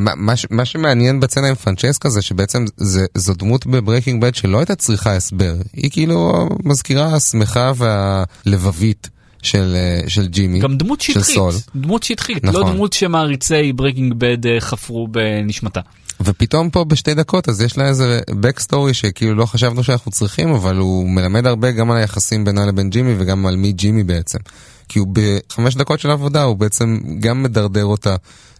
מה, 0.00 0.14
מה, 0.16 0.32
מה 0.50 0.64
שמעניין 0.64 1.20
בסצנה 1.20 1.48
עם 1.48 1.54
פרנצ'סקה 1.54 2.08
זה 2.08 2.22
שבעצם 2.22 2.64
זה, 2.76 3.06
זו 3.14 3.34
דמות 3.34 3.66
ב 3.66 3.72
Breaking 3.72 4.22
Bad 4.22 4.34
שלא 4.34 4.58
הייתה 4.58 4.74
צריכה 4.74 5.16
הסבר. 5.16 5.54
היא 5.72 5.90
כאילו 5.90 6.48
המזכירה 6.64 7.14
השמחה 7.14 7.72
והלבבית 7.76 9.10
של, 9.42 9.76
אה, 9.76 10.08
של 10.08 10.26
ג'ימי. 10.26 10.58
גם 10.58 10.76
דמות 10.76 11.00
של 11.00 11.12
שטחית, 11.12 11.34
סול. 11.34 11.52
דמות 11.76 12.02
שטחית, 12.02 12.44
נכון. 12.44 12.60
לא 12.60 12.72
דמות 12.72 12.92
שמעריצי 12.92 13.72
ברייקינג 13.72 14.14
בד 14.18 14.46
אה, 14.46 14.60
חפרו 14.60 15.08
בנשמתה. 15.08 15.80
ופתאום 16.20 16.70
פה 16.70 16.84
בשתי 16.84 17.14
דקות 17.14 17.48
אז 17.48 17.60
יש 17.60 17.78
לה 17.78 17.88
איזה 17.88 18.20
backstory 18.28 18.92
שכאילו 18.92 19.34
לא 19.34 19.46
חשבנו 19.46 19.84
שאנחנו 19.84 20.10
צריכים 20.10 20.48
אבל 20.48 20.76
הוא 20.76 21.08
מלמד 21.08 21.46
הרבה 21.46 21.70
גם 21.70 21.90
על 21.90 21.96
היחסים 21.96 22.44
בינה 22.44 22.66
לבין 22.66 22.90
ג'ימי 22.90 23.14
וגם 23.18 23.46
על 23.46 23.56
מי 23.56 23.72
ג'ימי 23.72 24.04
בעצם. 24.04 24.38
כי 24.88 24.98
הוא 24.98 25.08
בחמש 25.12 25.74
דקות 25.74 26.00
של 26.00 26.10
עבודה 26.10 26.42
הוא 26.42 26.56
בעצם 26.56 26.98
גם 27.20 27.42
מדרדר 27.42 27.84
אותה 27.84 28.16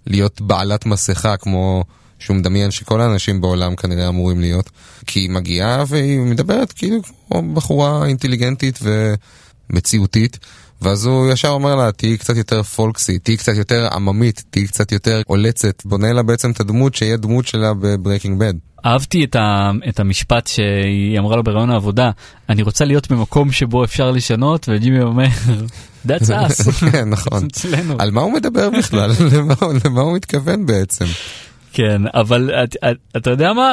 להיות 0.07 0.41
בעלת 0.41 0.87
מסכה 0.87 1.37
כמו 1.37 1.85
שהוא 2.19 2.37
מדמיין 2.37 2.71
שכל 2.71 3.01
האנשים 3.01 3.41
בעולם 3.41 3.77
כנראה 3.77 4.09
אמורים 4.09 4.41
להיות. 4.41 4.71
כי 5.07 5.21
היא 5.21 5.31
מגיעה 5.31 5.85
והיא 5.89 6.21
מדברת 6.21 6.73
כאילו 6.73 6.99
כמו 7.03 7.55
בחורה 7.55 8.07
אינטליגנטית 8.07 8.79
ומציאותית. 9.71 10.39
ואז 10.85 11.07
הוא 11.07 11.33
ישר 11.33 11.49
אומר 11.49 11.77
לה, 11.77 11.93
תהיי 11.93 12.19
קצת 12.19 12.37
יותר 12.37 12.63
פולקסי, 12.63 13.19
תהיי 13.19 13.37
קצת 13.37 13.57
יותר 13.57 13.89
עממית, 13.93 14.45
תהיי 14.51 14.67
קצת 14.67 14.93
יותר 14.93 15.23
עולצת, 15.27 15.83
בונה 15.85 16.13
לה 16.13 16.23
בעצם 16.23 16.51
את 16.51 16.61
הדמות 16.61 16.95
שיהיה 16.95 17.17
דמות 17.17 17.47
שלה 17.47 17.75
בברייקינג 17.75 18.41
בד. 18.41 18.55
אהבתי 18.87 19.25
את, 19.25 19.37
ה, 19.37 19.71
את 19.89 20.01
המשפט 20.01 20.47
שהיא 20.47 21.19
אמרה 21.19 21.37
לו 21.37 21.43
בראיון 21.43 21.71
העבודה, 21.71 22.11
אני 22.49 22.63
רוצה 22.63 22.85
להיות 22.85 23.13
במקום 23.13 23.53
שבו 23.53 23.85
אפשר 23.85 24.11
לשנות, 24.11 24.69
וג'ימי 24.69 25.03
אומר, 25.03 25.27
that's 26.07 26.29
us. 26.29 26.73
כן, 26.93 27.09
נכון. 27.09 27.49
על 27.99 28.11
מה 28.11 28.21
הוא 28.21 28.33
מדבר 28.33 28.71
בכלל? 28.71 29.11
למה, 29.33 29.55
למה 29.85 30.01
הוא 30.01 30.17
מתכוון 30.17 30.67
בעצם? 30.67 31.05
כן, 31.73 32.03
אבל 32.15 32.51
את, 32.65 32.77
את, 32.77 32.97
אתה 33.17 33.31
יודע 33.31 33.53
מה? 33.53 33.73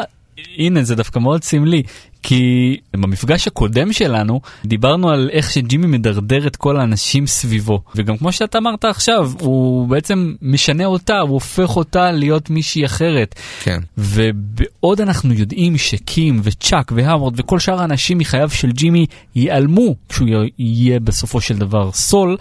הנה, 0.58 0.84
זה 0.84 0.96
דווקא 0.96 1.20
מאוד 1.20 1.44
סמלי, 1.44 1.84
כי 2.24 2.78
במפגש 2.94 3.48
הקודם 3.48 3.94
שלנו 3.94 4.42
דיברנו 4.66 5.10
על 5.10 5.30
איך 5.32 5.52
שג'ימי 5.52 5.88
מדרדר 5.88 6.48
את 6.48 6.56
כל 6.56 6.80
האנשים 6.80 7.28
סביבו, 7.28 7.82
וגם 7.96 8.18
כמו 8.18 8.32
שאתה 8.32 8.58
אמרת 8.58 8.86
עכשיו, 8.86 9.32
הוא 9.40 9.88
בעצם 9.88 10.34
משנה 10.42 10.86
אותה, 10.86 11.20
הוא 11.20 11.30
הופך 11.30 11.76
אותה 11.76 12.12
להיות 12.12 12.50
מישהי 12.50 12.86
אחרת. 12.86 13.36
כן. 13.64 13.80
ובעוד 13.98 15.02
אנחנו 15.02 15.34
יודעים 15.34 15.78
שקים 15.78 16.42
וצ'אק 16.44 16.92
והאוורד 16.96 17.40
וכל 17.40 17.60
שאר 17.60 17.82
האנשים 17.82 18.18
מחייו 18.18 18.50
של 18.50 18.72
ג'ימי 18.72 19.06
ייעלמו 19.36 19.96
כשהוא 20.10 20.28
יהיה 20.60 21.00
בסופו 21.00 21.42
של 21.42 21.58
דבר 21.58 21.92
סול, 21.92 22.38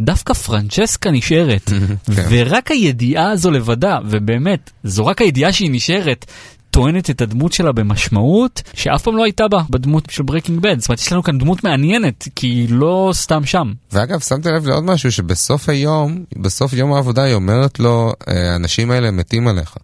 דווקא 0.00 0.34
פרנצ'סקה 0.34 1.10
נשארת. 1.10 1.70
כן. 2.16 2.26
ורק 2.28 2.70
הידיעה 2.70 3.30
הזו 3.30 3.50
לבדה, 3.50 3.98
ובאמת, 4.04 4.70
זו 4.84 5.06
רק 5.06 5.20
הידיעה 5.20 5.52
שהיא 5.52 5.70
נשארת, 5.72 6.26
טוענת 6.70 7.10
את 7.10 7.20
הדמות 7.20 7.52
שלה 7.52 7.72
במשמעות 7.72 8.62
שאף 8.74 9.02
פעם 9.02 9.16
לא 9.16 9.24
הייתה 9.24 9.48
בה 9.48 9.58
בדמות 9.70 10.04
של 10.10 10.22
ברקינג 10.22 10.60
בד. 10.60 10.78
זאת 10.78 10.88
אומרת, 10.88 11.00
יש 11.00 11.12
לנו 11.12 11.22
כאן 11.22 11.38
דמות 11.38 11.64
מעניינת, 11.64 12.28
כי 12.36 12.46
היא 12.46 12.68
לא 12.70 13.10
סתם 13.14 13.46
שם. 13.46 13.72
ואגב, 13.92 14.20
שמתי 14.20 14.48
לב 14.48 14.66
לעוד 14.66 14.84
משהו, 14.84 15.12
שבסוף 15.12 15.68
היום, 15.68 16.24
בסוף 16.36 16.72
יום 16.72 16.92
העבודה 16.92 17.22
היא 17.22 17.34
אומרת 17.34 17.80
לו, 17.80 18.12
"אה, 18.28 18.52
האנשים 18.52 18.90
האלה 18.90 19.10
מתים 19.10 19.48
עליך, 19.48 19.76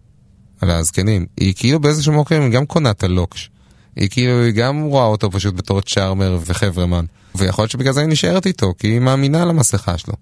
על 0.61 0.71
הזקנים. 0.71 1.25
היא 1.37 1.53
כאילו 1.57 1.79
באיזשהו 1.79 2.13
מקום, 2.13 2.41
היא 2.41 2.51
גם 2.51 2.65
קונה 2.65 2.89
את 2.91 3.03
הלוקש. 3.03 3.49
היא 3.95 4.09
כאילו, 4.09 4.43
היא 4.43 4.51
גם 4.51 4.81
רואה 4.81 5.05
אותו 5.05 5.31
פשוט 5.31 5.55
בתור 5.55 5.81
צ'ארמר 5.81 6.37
וחברמן. 6.45 7.05
ויכול 7.35 7.63
להיות 7.63 7.71
שבגלל 7.71 7.93
זה 7.93 8.01
היא 8.01 8.09
נשארת 8.09 8.45
איתו, 8.45 8.73
כי 8.79 8.87
היא 8.87 8.99
מאמינה 8.99 9.45
למסכה 9.45 9.97
שלו. 9.97 10.13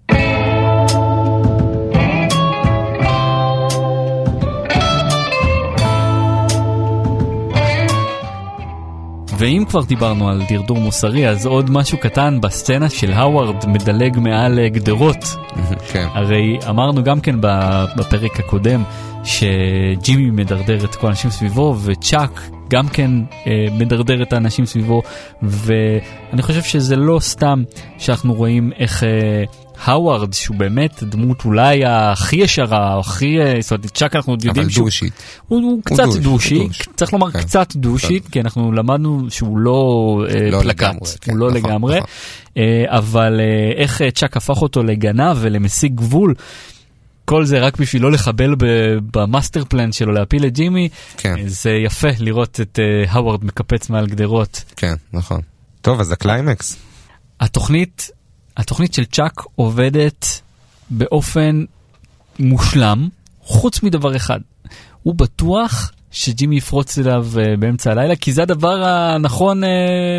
ואם 9.38 9.64
כבר 9.68 9.82
דיברנו 9.82 10.28
על 10.28 10.42
דרדור 10.48 10.78
מוסרי, 10.78 11.28
אז 11.28 11.46
עוד 11.46 11.70
משהו 11.70 11.98
קטן 11.98 12.40
בסצנה 12.40 12.88
של 12.88 13.12
האווארד 13.12 13.66
מדלג 13.66 14.18
מעל 14.18 14.58
אה, 14.58 14.68
גדרות. 14.68 15.24
כן. 15.92 16.06
הרי 16.12 16.58
אמרנו 16.68 17.02
גם 17.04 17.20
כן 17.20 17.36
בפרק 17.96 18.40
הקודם 18.40 18.82
שג'ימי 19.24 20.30
מדרדר 20.30 20.84
את 20.84 20.94
כל 20.94 21.06
האנשים 21.06 21.30
סביבו 21.30 21.76
וצ'אק 21.82 22.40
גם 22.68 22.88
כן 22.88 23.10
אה, 23.46 23.66
מדרדר 23.78 24.22
את 24.22 24.32
האנשים 24.32 24.66
סביבו 24.66 25.02
ואני 25.42 26.42
חושב 26.42 26.62
שזה 26.62 26.96
לא 26.96 27.18
סתם 27.20 27.62
שאנחנו 27.98 28.34
רואים 28.34 28.72
איך 28.78 29.04
אה, 29.04 29.08
האווארד 29.84 30.32
שהוא 30.32 30.56
באמת 30.56 31.02
דמות 31.02 31.44
אולי 31.44 31.84
הכי 31.86 32.36
ישרה 32.36 32.98
הכי 33.00 33.40
אה, 33.40 33.54
זאת 33.60 33.72
אומרת 33.72 33.86
צ'אק 33.86 34.16
אנחנו 34.16 34.32
עוד 34.32 34.44
יודעים 34.44 34.64
אבל 34.64 34.72
שהוא 34.72 34.84
דושית. 34.84 35.12
הוא, 35.48 35.62
הוא 35.62 35.82
קצת 35.84 36.04
דוש, 36.04 36.16
דושי, 36.16 36.54
הוא 36.54 36.66
דוש. 36.66 36.88
צריך 36.96 37.12
לומר 37.12 37.30
כן. 37.30 37.40
קצת 37.40 37.76
דושי, 37.76 38.20
כי 38.32 38.40
אנחנו 38.40 38.72
למדנו 38.72 39.26
שהוא 39.28 39.58
לא, 39.58 40.24
אה, 40.28 40.50
לא 40.50 40.60
פלקט, 40.60 40.82
לגמרי, 40.82 41.10
כן, 41.20 41.32
הוא 41.32 41.38
לא 41.38 41.50
נכון, 41.50 41.70
לגמרי, 41.70 41.96
נכון. 41.96 42.08
אה, 42.56 42.84
אבל 42.86 43.40
איך 43.76 44.02
צ'אק 44.14 44.36
הפך 44.36 44.62
אותו 44.62 44.82
לגנב 44.82 45.36
ולמשיג 45.40 45.94
גבול, 45.94 46.34
כל 47.24 47.44
זה 47.44 47.58
רק 47.58 47.78
בשביל 47.78 48.02
לא 48.02 48.12
לחבל 48.12 48.54
ב 49.12 49.19
master 49.19 49.64
plan 49.64 49.92
שלו 49.92 50.12
להפיל 50.12 50.46
את 50.46 50.52
ג'ימי, 50.52 50.88
כן, 51.16 51.34
זה 51.46 51.70
יפה 51.70 52.08
לראות 52.18 52.60
את 52.60 52.78
הווארד 53.08 53.44
מקפץ 53.44 53.90
מעל 53.90 54.06
גדרות. 54.06 54.64
כן, 54.76 54.94
נכון. 55.12 55.40
טוב, 55.80 56.00
אז 56.00 56.12
הקליימקס. 56.12 56.76
התוכנית, 57.40 58.10
התוכנית 58.56 58.94
של 58.94 59.04
צ'אק 59.04 59.42
עובדת 59.54 60.40
באופן 60.90 61.64
מושלם, 62.38 63.08
חוץ 63.42 63.82
מדבר 63.82 64.16
אחד. 64.16 64.40
הוא 65.02 65.14
בטוח 65.14 65.92
שג'ימי 66.10 66.56
יפרוץ 66.56 66.98
אליו 66.98 67.26
uh, 67.34 67.60
באמצע 67.60 67.90
הלילה, 67.90 68.16
כי 68.16 68.32
זה 68.32 68.42
הדבר 68.42 68.84
הנכון 68.84 69.64
uh, 69.64 69.66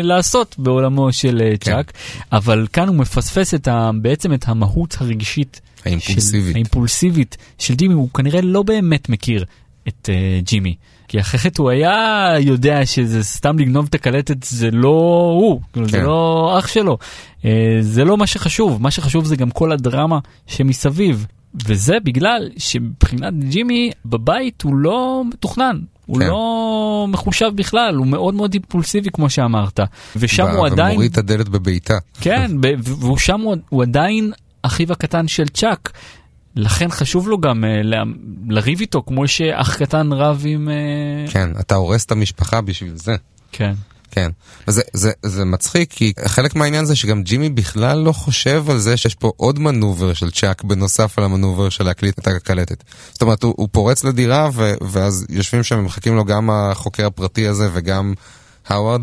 לעשות 0.02 0.54
בעולמו 0.58 1.12
של 1.12 1.38
uh, 1.38 1.58
כן. 1.58 1.72
צ'אק, 1.72 1.92
אבל 2.32 2.66
כאן 2.72 2.88
הוא 2.88 2.96
מפספס 2.96 3.54
את 3.54 3.68
ה, 3.68 3.90
בעצם 4.02 4.34
את 4.34 4.48
המהות 4.48 4.96
הרגשית. 5.00 5.60
האימפולסיבית. 5.84 6.50
של, 6.50 6.54
האימפולסיבית 6.54 7.36
של 7.58 7.74
ג'ימי, 7.74 7.94
הוא 7.94 8.08
כנראה 8.14 8.40
לא 8.40 8.62
באמת 8.62 9.08
מכיר 9.08 9.44
את 9.88 10.08
uh, 10.08 10.44
ג'ימי. 10.44 10.74
כי 11.08 11.20
אחרת 11.20 11.58
הוא 11.58 11.70
היה 11.70 12.34
יודע 12.40 12.86
שזה 12.86 13.24
סתם 13.24 13.58
לגנוב 13.58 13.86
את 13.88 13.94
הקלטת, 13.94 14.42
זה 14.42 14.70
לא 14.70 15.32
הוא, 15.40 15.60
כאילו, 15.72 15.88
זה 15.88 15.98
כן. 15.98 16.04
לא 16.04 16.56
אח 16.58 16.66
שלו. 16.66 16.98
אה, 17.44 17.78
זה 17.80 18.04
לא 18.04 18.16
מה 18.16 18.26
שחשוב, 18.26 18.82
מה 18.82 18.90
שחשוב 18.90 19.24
זה 19.24 19.36
גם 19.36 19.50
כל 19.50 19.72
הדרמה 19.72 20.18
שמסביב. 20.46 21.26
וזה 21.66 21.96
בגלל 22.04 22.50
שמבחינת 22.56 23.34
ג'ימי 23.38 23.90
בבית 24.04 24.62
הוא 24.62 24.76
לא 24.76 25.22
מתוכנן, 25.28 25.78
הוא 26.06 26.18
כן. 26.18 26.26
לא 26.26 27.06
מחושב 27.08 27.50
בכלל, 27.54 27.94
הוא 27.94 28.06
מאוד 28.06 28.34
מאוד 28.34 28.54
אימפולסיבי 28.54 29.10
כמו 29.10 29.30
שאמרת. 29.30 29.80
ושם 30.16 30.44
ו- 30.44 30.56
הוא 30.56 30.66
עדיין, 30.66 30.90
ומוריד 30.90 31.12
את 31.12 31.18
הדלת 31.18 31.48
בביתה. 31.48 31.94
כן, 32.20 32.50
ב- 32.60 32.74
והוא 32.78 33.18
שם 33.18 33.40
הוא, 33.40 33.56
הוא 33.68 33.82
עדיין 33.82 34.32
אחיו 34.62 34.92
הקטן 34.92 35.28
של 35.28 35.48
צ'אק. 35.48 35.92
לכן 36.56 36.88
חשוב 36.90 37.28
לו 37.28 37.38
גם 37.40 37.64
uh, 37.64 37.86
לריב 38.48 38.80
איתו 38.80 39.02
כמו 39.06 39.28
שאח 39.28 39.76
קטן 39.76 40.12
רב 40.12 40.42
עם... 40.46 40.68
Uh, 40.68 41.30
כן, 41.30 41.50
אתה 41.60 41.74
הורס 41.74 42.04
את 42.04 42.12
המשפחה 42.12 42.60
בשביל 42.60 42.96
זה. 42.96 43.16
כן. 43.52 43.74
כן. 44.10 44.30
וזה 44.68 44.82
זה, 44.92 45.12
זה 45.22 45.44
מצחיק, 45.44 45.92
כי 45.92 46.12
חלק 46.26 46.56
מהעניין 46.56 46.84
זה 46.84 46.96
שגם 46.96 47.22
ג'ימי 47.22 47.48
בכלל 47.48 47.98
לא 47.98 48.12
חושב 48.12 48.64
על 48.70 48.78
זה 48.78 48.96
שיש 48.96 49.14
פה 49.14 49.32
עוד 49.36 49.58
מנובר 49.58 50.12
של 50.12 50.30
צ'אק 50.30 50.64
בנוסף 50.64 51.18
על 51.18 51.24
המנובר 51.24 51.68
של 51.68 51.84
להקליט 51.84 52.18
את 52.18 52.26
הקלטת. 52.26 52.84
זאת 53.12 53.22
אומרת, 53.22 53.42
הוא, 53.42 53.54
הוא 53.56 53.68
פורץ 53.72 54.04
לדירה, 54.04 54.50
ו, 54.52 54.74
ואז 54.80 55.26
יושבים 55.28 55.62
שם 55.62 55.78
ומחכים 55.78 56.16
לו 56.16 56.24
גם 56.24 56.50
החוקר 56.50 57.06
הפרטי 57.06 57.48
הזה 57.48 57.68
וגם 57.72 58.14
הווארד. 58.68 59.02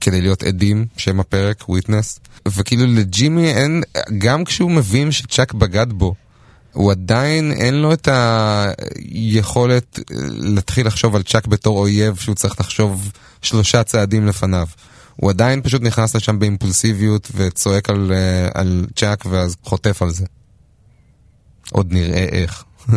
כדי 0.00 0.20
להיות 0.20 0.42
עדים, 0.42 0.86
שם 0.96 1.20
הפרק, 1.20 1.68
Witness, 1.68 2.20
וכאילו 2.48 2.86
לג'ימי 2.86 3.48
אין, 3.48 3.82
גם 4.18 4.44
כשהוא 4.44 4.70
מבין 4.70 5.12
שצ'אק 5.12 5.52
בגד 5.52 5.86
בו, 5.92 6.14
הוא 6.72 6.90
עדיין 6.90 7.52
אין 7.52 7.74
לו 7.74 7.92
את 7.92 8.08
היכולת 8.12 9.98
אה, 9.98 10.04
להתחיל 10.30 10.86
לחשוב 10.86 11.16
על 11.16 11.22
צ'אק 11.22 11.46
בתור 11.46 11.78
אויב 11.78 12.16
שהוא 12.16 12.34
צריך 12.34 12.60
לחשוב 12.60 13.12
שלושה 13.42 13.84
צעדים 13.84 14.26
לפניו. 14.26 14.66
הוא 15.16 15.30
עדיין 15.30 15.62
פשוט 15.62 15.82
נכנס 15.82 16.16
לשם 16.16 16.38
באימפולסיביות 16.38 17.28
וצועק 17.34 17.90
על, 17.90 18.12
אה, 18.12 18.48
על 18.54 18.86
צ'אק 18.96 19.26
ואז 19.26 19.56
חוטף 19.62 20.02
על 20.02 20.10
זה. 20.10 20.24
עוד 21.70 21.92
נראה 21.92 22.24
איך. 22.32 22.64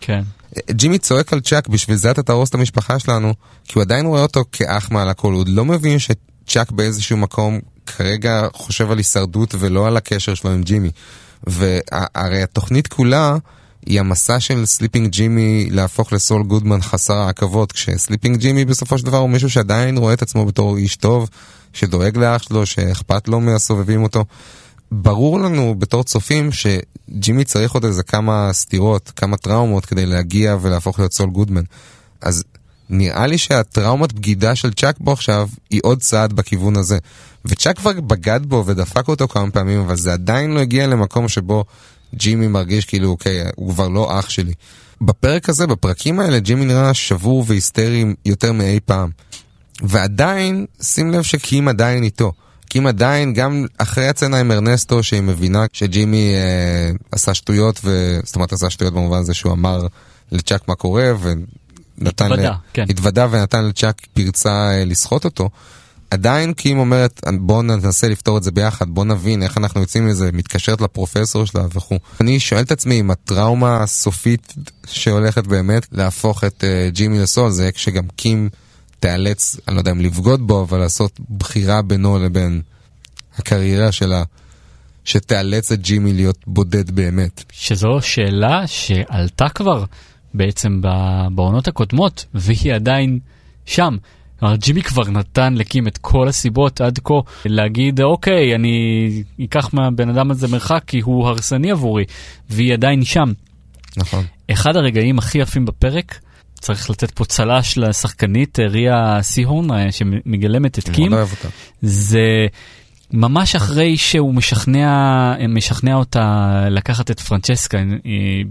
כן. 0.00 0.22
ג'ימי 0.70 0.98
צועק 0.98 1.32
על 1.32 1.40
צ'אק, 1.40 1.68
בשביל 1.68 1.96
זה 1.96 2.10
אתה 2.10 2.22
תהרוס 2.22 2.48
את 2.48 2.54
המשפחה 2.54 2.98
שלנו, 2.98 3.34
כי 3.64 3.72
הוא 3.74 3.82
עדיין 3.82 4.06
רואה 4.06 4.22
אותו 4.22 4.44
כאח 4.52 4.90
מעל 4.90 5.08
הכל, 5.08 5.32
הוא 5.32 5.40
עוד 5.40 5.48
לא 5.48 5.64
מבין 5.64 5.98
שצ'אק 5.98 6.70
באיזשהו 6.70 7.16
מקום 7.16 7.60
כרגע 7.86 8.46
חושב 8.52 8.90
על 8.90 8.98
הישרדות 8.98 9.54
ולא 9.58 9.86
על 9.86 9.96
הקשר 9.96 10.34
שלו 10.34 10.50
עם 10.50 10.62
ג'ימי. 10.62 10.90
והרי 11.46 12.42
התוכנית 12.42 12.86
כולה 12.86 13.36
זה 13.86 14.00
המסע 14.00 14.40
של 14.40 14.66
Slippin' 14.66 15.10
ג'ימי 15.10 15.68
להפוך 15.70 16.12
לסול 16.12 16.42
גודמן 16.42 16.82
חסר 16.82 17.14
העכבות, 17.14 17.72
כש 17.72 17.93
Slippin' 17.93 18.36
ג'ימי 18.36 18.64
בסופו 18.64 18.98
של 18.98 19.06
דבר 19.06 19.18
הוא 19.18 19.30
מישהו 19.30 19.50
שעדיין 19.50 19.96
רואה 19.96 20.14
את 20.14 20.22
עצמו 20.22 20.46
בתור 20.46 20.76
איש 20.76 20.96
טוב, 20.96 21.28
שדואג 21.72 22.18
לאח 22.18 22.42
שלו, 22.42 22.66
שאכפת 22.66 23.28
לו 23.28 23.40
מהסובבים 23.40 24.02
אותו. 24.02 24.24
ברור 24.90 25.40
לנו 25.40 25.74
בתור 25.78 26.04
צופים 26.04 26.50
שג'ימי 26.52 27.44
צריך 27.44 27.72
עוד 27.72 27.84
איזה 27.84 28.02
כמה 28.02 28.48
סתירות, 28.52 29.12
כמה 29.16 29.36
טראומות 29.36 29.86
כדי 29.86 30.06
להגיע 30.06 30.56
ולהפוך 30.60 30.98
להיות 30.98 31.12
סול 31.12 31.30
גודמן. 31.30 31.62
אז 32.20 32.44
נראה 32.90 33.26
לי 33.26 33.38
שהטראומת 33.38 34.12
בגידה 34.12 34.54
של 34.54 34.72
צ'אק 34.72 34.96
בו 35.00 35.12
עכשיו 35.12 35.48
היא 35.70 35.80
עוד 35.84 36.00
צעד 36.00 36.32
בכיוון 36.32 36.76
הזה. 36.76 36.98
וצ'אק 37.44 37.78
כבר 37.78 37.92
בגד 37.92 38.40
בו 38.46 38.64
ודפק 38.66 39.08
אותו 39.08 39.28
כמה 39.28 39.50
פעמים, 39.50 39.80
אבל 39.80 39.96
זה 39.96 40.12
עדיין 40.12 40.50
לא 40.50 40.60
הגיע 40.60 40.86
למקום 40.86 41.28
שבו 41.28 41.64
ג'ימי 42.14 42.48
מרגיש 42.48 42.84
כאילו, 42.84 43.08
אוקיי, 43.08 43.44
הוא 43.56 43.72
כבר 43.72 43.88
לא 43.88 44.18
אח 44.18 44.28
שלי. 44.28 44.52
בפרק 45.00 45.48
הזה, 45.48 45.66
בפרקים 45.66 46.20
האלה, 46.20 46.38
ג'ימי 46.38 46.64
נראה 46.64 46.94
שבור 46.94 47.44
והיסטרי 47.46 48.04
יותר 48.24 48.52
מאי 48.52 48.80
פעם. 48.84 49.10
ועדיין, 49.82 50.66
שים 50.82 51.10
לב 51.10 51.22
שקים 51.22 51.68
עדיין 51.68 52.02
איתו. 52.02 52.32
קים 52.68 52.86
עדיין, 52.86 53.32
גם 53.32 53.66
אחרי 53.78 54.08
הצצנה 54.08 54.40
עם 54.40 54.52
ארנסטו, 54.52 55.02
שהיא 55.02 55.20
מבינה 55.20 55.64
שג'ימי 55.72 56.34
אה, 56.34 56.90
עשה 57.12 57.34
שטויות, 57.34 57.80
ו... 57.84 58.18
זאת 58.24 58.34
אומרת 58.34 58.52
עשה 58.52 58.70
שטויות 58.70 58.94
במובן 58.94 59.18
הזה 59.18 59.34
שהוא 59.34 59.52
אמר 59.52 59.86
לצ'אק 60.32 60.68
מה 60.68 60.74
קורה, 60.74 61.12
ונתן... 61.98 62.24
התוודה, 62.24 62.50
ל... 62.50 62.54
כן. 62.72 62.84
התוודה 62.90 63.26
ונתן 63.30 63.64
לצ'אק 63.64 64.06
פרצה 64.14 64.70
אה, 64.70 64.84
לסחוט 64.84 65.24
אותו. 65.24 65.50
עדיין 66.10 66.52
קים 66.52 66.78
אומרת, 66.78 67.20
בוא 67.40 67.62
ננסה 67.62 68.08
לפתור 68.08 68.38
את 68.38 68.42
זה 68.42 68.50
ביחד, 68.50 68.88
בוא 68.88 69.04
נבין 69.04 69.42
איך 69.42 69.58
אנחנו 69.58 69.80
יוצאים 69.80 70.06
מזה, 70.06 70.30
מתקשרת 70.32 70.80
לפרופסור 70.80 71.44
שלה 71.44 71.62
וכו'. 71.74 71.98
אני 72.20 72.40
שואל 72.40 72.60
את 72.60 72.72
עצמי 72.72 73.00
אם 73.00 73.10
הטראומה 73.10 73.82
הסופית 73.82 74.54
שהולכת 74.86 75.46
באמת 75.46 75.86
להפוך 75.92 76.44
את 76.44 76.64
uh, 76.64 76.90
ג'ימי 76.90 77.18
לסול, 77.18 77.50
זה 77.50 77.72
כשגם 77.72 78.08
קים 78.16 78.48
תיאלץ, 79.00 79.56
אני 79.68 79.74
לא 79.74 79.80
יודע 79.80 79.90
אם 79.90 80.00
לבגוד 80.00 80.46
בו, 80.46 80.62
אבל 80.62 80.78
לעשות 80.78 81.20
בחירה 81.38 81.82
בינו 81.82 82.18
לבין 82.18 82.62
הקריירה 83.38 83.92
שלה, 83.92 84.22
שתיאלץ 85.04 85.72
את 85.72 85.80
ג'ימי 85.80 86.12
להיות 86.12 86.38
בודד 86.46 86.90
באמת. 86.90 87.44
שזו 87.52 87.98
שאלה 88.02 88.66
שעלתה 88.66 89.48
כבר 89.48 89.84
בעצם 90.36 90.80
בעונות 91.34 91.68
הקודמות, 91.68 92.24
והיא 92.34 92.74
עדיין 92.74 93.18
שם. 93.66 93.96
ג'ימי 94.54 94.82
כבר 94.82 95.10
נתן 95.10 95.54
לקים 95.54 95.88
את 95.88 95.98
כל 95.98 96.28
הסיבות 96.28 96.80
עד 96.80 96.98
כה 97.04 97.14
להגיד, 97.44 98.00
אוקיי, 98.00 98.54
אני 98.54 99.08
אקח 99.44 99.74
מהבן 99.74 100.08
אדם 100.08 100.30
הזה 100.30 100.48
מרחק 100.48 100.82
כי 100.86 101.00
הוא 101.00 101.28
הרסני 101.28 101.70
עבורי, 101.70 102.04
והיא 102.50 102.72
עדיין 102.72 103.04
שם. 103.04 103.32
נכון. 103.96 104.24
אחד 104.52 104.76
הרגעים 104.76 105.18
הכי 105.18 105.38
יפים 105.38 105.64
בפרק, 105.64 106.20
צריך 106.60 106.90
לתת 106.90 107.10
פה 107.10 107.24
צל"ש 107.24 107.78
לשחקנית 107.78 108.58
ריה 108.58 109.18
סיהון, 109.22 109.68
שמגלמת 109.90 110.78
את 110.78 110.88
קים. 110.88 111.12
זה 111.82 112.46
ממש 113.12 113.56
אחרי 113.56 113.96
שהוא 113.96 114.34
משכנע, 114.34 115.34
משכנע 115.48 115.94
אותה 115.94 116.50
לקחת 116.70 117.10
את 117.10 117.20
פרנצ'סקה 117.20 117.78
אה, 117.78 117.82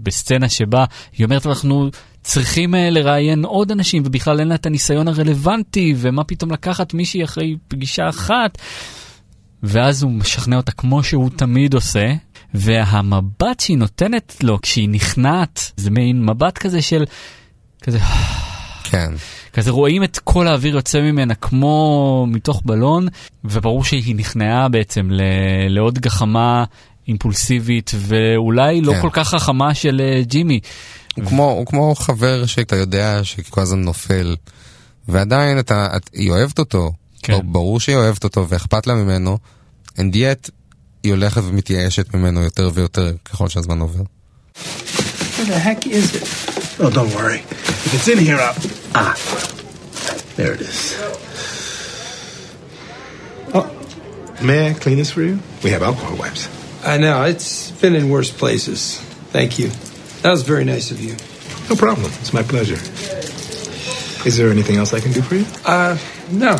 בסצנה 0.03 0.49
שבה 0.49 0.85
היא 1.17 1.25
אומרת 1.25 1.45
אנחנו 1.45 1.89
צריכים 2.21 2.75
אה, 2.75 2.89
לראיין 2.89 3.45
עוד 3.45 3.71
אנשים 3.71 4.03
ובכלל 4.05 4.39
אין 4.39 4.47
לה 4.47 4.55
את 4.55 4.65
הניסיון 4.65 5.07
הרלוונטי 5.07 5.93
ומה 5.97 6.23
פתאום 6.23 6.51
לקחת 6.51 6.93
מישהי 6.93 7.23
אחרי 7.23 7.55
פגישה 7.67 8.09
אחת. 8.09 8.57
ואז 9.63 10.03
הוא 10.03 10.11
משכנע 10.11 10.57
אותה 10.57 10.71
כמו 10.71 11.03
שהוא 11.03 11.29
תמיד 11.35 11.73
עושה. 11.73 12.13
והמבט 12.53 13.59
שהיא 13.59 13.77
נותנת 13.77 14.35
לו 14.43 14.61
כשהיא 14.61 14.89
נכנעת 14.89 15.71
זה 15.77 15.91
מעין 15.91 16.25
מבט 16.25 16.57
כזה 16.57 16.81
של 16.81 17.03
כזה 17.81 17.99
כן. 18.83 19.13
כזה 19.55 19.71
רואים 19.71 20.03
את 20.03 20.19
כל 20.23 20.47
האוויר 20.47 20.75
יוצא 20.75 21.01
ממנה 21.01 21.35
כמו 21.35 22.25
מתוך 22.29 22.61
בלון, 22.65 23.07
וברור 23.45 23.83
שהיא 23.83 24.15
נכנעה 24.15 24.69
בעצם 24.69 25.11
ל- 25.11 25.21
לעוד 25.69 25.99
גחמה 25.99 26.63
אימפולסיבית, 27.07 27.91
ואולי 27.95 28.81
לא 28.81 28.93
כן. 28.93 29.01
כל 29.01 29.09
כך 29.13 29.29
חכמה 29.29 29.73
של 29.73 30.01
אה, 30.01 30.21
ג'ימי. 30.23 30.59
הוא 31.15 31.25
כמו, 31.25 31.51
הוא 31.51 31.65
כמו 31.65 31.95
חבר 31.95 32.45
שאתה 32.45 32.75
יודע 32.75 33.19
שכל 33.23 33.61
הזמן 33.61 33.81
נופל, 33.81 34.35
ועדיין 35.07 35.59
אתה, 35.59 35.87
את, 35.95 36.09
היא 36.13 36.31
אוהבת 36.31 36.59
אותו, 36.59 36.91
כן. 37.23 37.39
ברור 37.43 37.79
שהיא 37.79 37.95
אוהבת 37.95 38.23
אותו 38.23 38.49
ואכפת 38.49 38.87
לה 38.87 38.93
ממנו, 38.93 39.37
and 39.97 40.13
yet 40.13 40.49
היא 41.03 41.11
הולכת 41.11 41.41
ומתייאשת 41.45 42.13
ממנו 42.13 42.41
יותר 42.41 42.69
ויותר 42.73 43.13
ככל 43.25 43.49
שהזמן 43.49 43.79
עובר. 43.79 44.03
Where 44.55 45.47
the 45.47 45.65
heck 45.65 45.85
is 45.85 46.15
it? 46.15 46.54
Oh, 46.78 46.90
don't 46.92 47.14
worry. 47.14 47.40
If 47.40 47.94
it's 47.94 48.08
in 48.08 48.18
here, 48.18 48.36
I'll... 48.36 48.54
Ah. 48.94 49.14
There 50.36 50.52
it 50.54 50.60
is. 50.60 50.96
Oh, 53.52 53.66
may 54.42 54.70
I 54.70 54.74
clean 54.74 54.96
this 54.96 55.10
for 55.10 55.22
you? 55.22 55.38
We 55.62 55.70
have 55.70 55.82
alcohol 55.82 56.16
wipes. 56.16 56.48
I 56.84 56.96
know, 56.96 57.24
it's 57.24 57.70
been 57.82 57.94
in 57.94 58.08
worse 58.08 58.30
places. 58.30 58.98
Thank 59.32 59.58
you. 59.58 59.68
That 60.22 60.30
was 60.30 60.42
very 60.42 60.64
nice 60.64 60.90
of 60.90 61.00
you. 61.00 61.16
No 61.68 61.76
problem. 61.76 62.10
It's 62.20 62.32
my 62.32 62.42
pleasure. 62.42 62.80
Is 64.26 64.36
there 64.36 64.50
anything 64.50 64.76
else 64.76 64.92
I 64.92 65.00
can 65.00 65.12
do 65.12 65.22
for 65.22 65.34
you? 65.34 65.46
Uh, 65.64 65.96
no. 66.30 66.56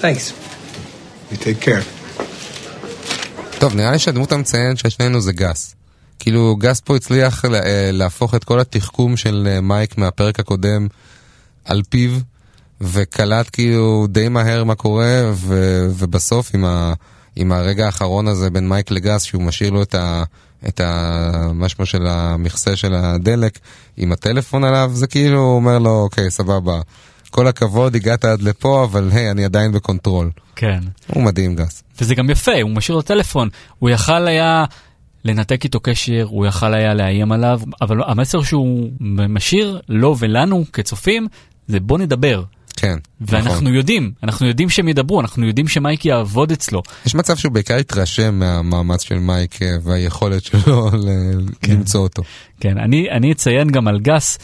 Thanks. 0.00 0.32
You 1.30 1.36
take 1.36 1.60
care. 1.60 1.82
טוב, 3.58 3.74
נראה 3.74 3.92
לי 3.92 3.98
שהדמות 3.98 4.32
המציינת 4.32 4.78
של 4.78 4.88
שנינו 4.88 5.20
זה 5.20 5.32
גס. 5.32 5.74
כאילו, 6.19 6.55
גס 6.55 6.79
פה 6.79 6.95
הצליח 6.95 7.45
לה- 7.45 7.63
אה, 7.65 7.89
להפוך 7.93 8.35
את 8.35 8.43
כל 8.43 8.59
התחכום 8.59 9.17
של 9.17 9.47
אה, 9.51 9.61
מייק 9.61 9.97
מהפרק 9.97 10.39
הקודם 10.39 10.87
על 11.65 11.81
פיו, 11.89 12.11
וקלט 12.81 13.49
כאילו 13.53 14.07
די 14.09 14.29
מהר 14.29 14.63
מה 14.63 14.75
קורה, 14.75 15.31
ו- 15.33 15.87
ובסוף 15.97 16.51
עם, 16.55 16.65
ה- 16.65 16.93
עם 17.35 17.51
הרגע 17.51 17.85
האחרון 17.85 18.27
הזה 18.27 18.49
בין 18.49 18.69
מייק 18.69 18.91
לגס, 18.91 19.23
שהוא 19.23 19.41
משאיר 19.43 19.69
לו 19.71 19.81
את 19.81 19.95
ה... 19.95 20.23
את 20.67 20.81
המשמעות 20.83 21.85
של 21.85 22.07
המכסה 22.07 22.75
של 22.75 22.93
הדלק 22.95 23.59
עם 23.97 24.11
הטלפון 24.11 24.63
עליו, 24.63 24.91
זה 24.93 25.07
כאילו 25.07 25.39
אומר 25.39 25.79
לו, 25.79 25.89
אוקיי, 26.01 26.31
סבבה, 26.31 26.81
כל 27.29 27.47
הכבוד, 27.47 27.95
הגעת 27.95 28.25
עד 28.25 28.41
לפה, 28.41 28.83
אבל 28.83 29.09
היי, 29.13 29.31
אני 29.31 29.45
עדיין 29.45 29.71
ב 29.71 29.77
control. 29.77 30.29
כן. 30.55 30.79
הוא 31.07 31.23
מדהים, 31.23 31.55
גס. 31.55 31.83
וזה 32.01 32.15
גם 32.15 32.29
יפה, 32.29 32.61
הוא 32.61 32.71
משאיר 32.71 32.95
לו 32.95 33.01
טלפון, 33.01 33.49
הוא 33.79 33.89
יכל 33.89 34.27
היה 34.27 34.65
לנתק 35.27 35.63
איתו 35.63 35.79
קשר, 35.79 36.25
הוא 36.29 36.45
יכל 36.45 36.73
היה 36.73 36.93
לאיים 36.93 37.31
עליו, 37.31 37.59
אבל 37.81 37.97
המסר 38.07 38.43
שהוא 38.43 38.91
משאיר 39.29 39.79
לו 39.89 40.15
ולנו 40.19 40.65
כצופים, 40.73 41.27
זה 41.67 41.79
בוא 41.79 41.97
נדבר. 41.97 42.43
כן, 42.77 42.97
ואנחנו 43.21 43.51
נכון. 43.51 43.75
יודעים, 43.75 44.11
אנחנו 44.23 44.47
יודעים 44.47 44.69
שהם 44.69 44.87
ידברו, 44.87 45.21
אנחנו 45.21 45.47
יודעים 45.47 45.67
שמייק 45.67 46.05
יעבוד 46.05 46.51
אצלו. 46.51 46.81
יש 47.05 47.15
מצב 47.15 47.35
שהוא 47.37 47.51
בעיקר 47.51 47.75
התרשם 47.75 48.39
מהמאמץ 48.39 49.03
של 49.03 49.19
מייק 49.19 49.61
אה, 49.61 49.67
והיכולת 49.83 50.43
שלו 50.43 50.89
ל- 51.05 51.69
למצוא 51.71 52.01
אותו. 52.01 52.23
כן, 52.59 52.77
אני, 52.77 53.11
אני 53.11 53.31
אציין 53.31 53.71
גם 53.71 53.87
על 53.87 53.99
גס, 53.99 54.39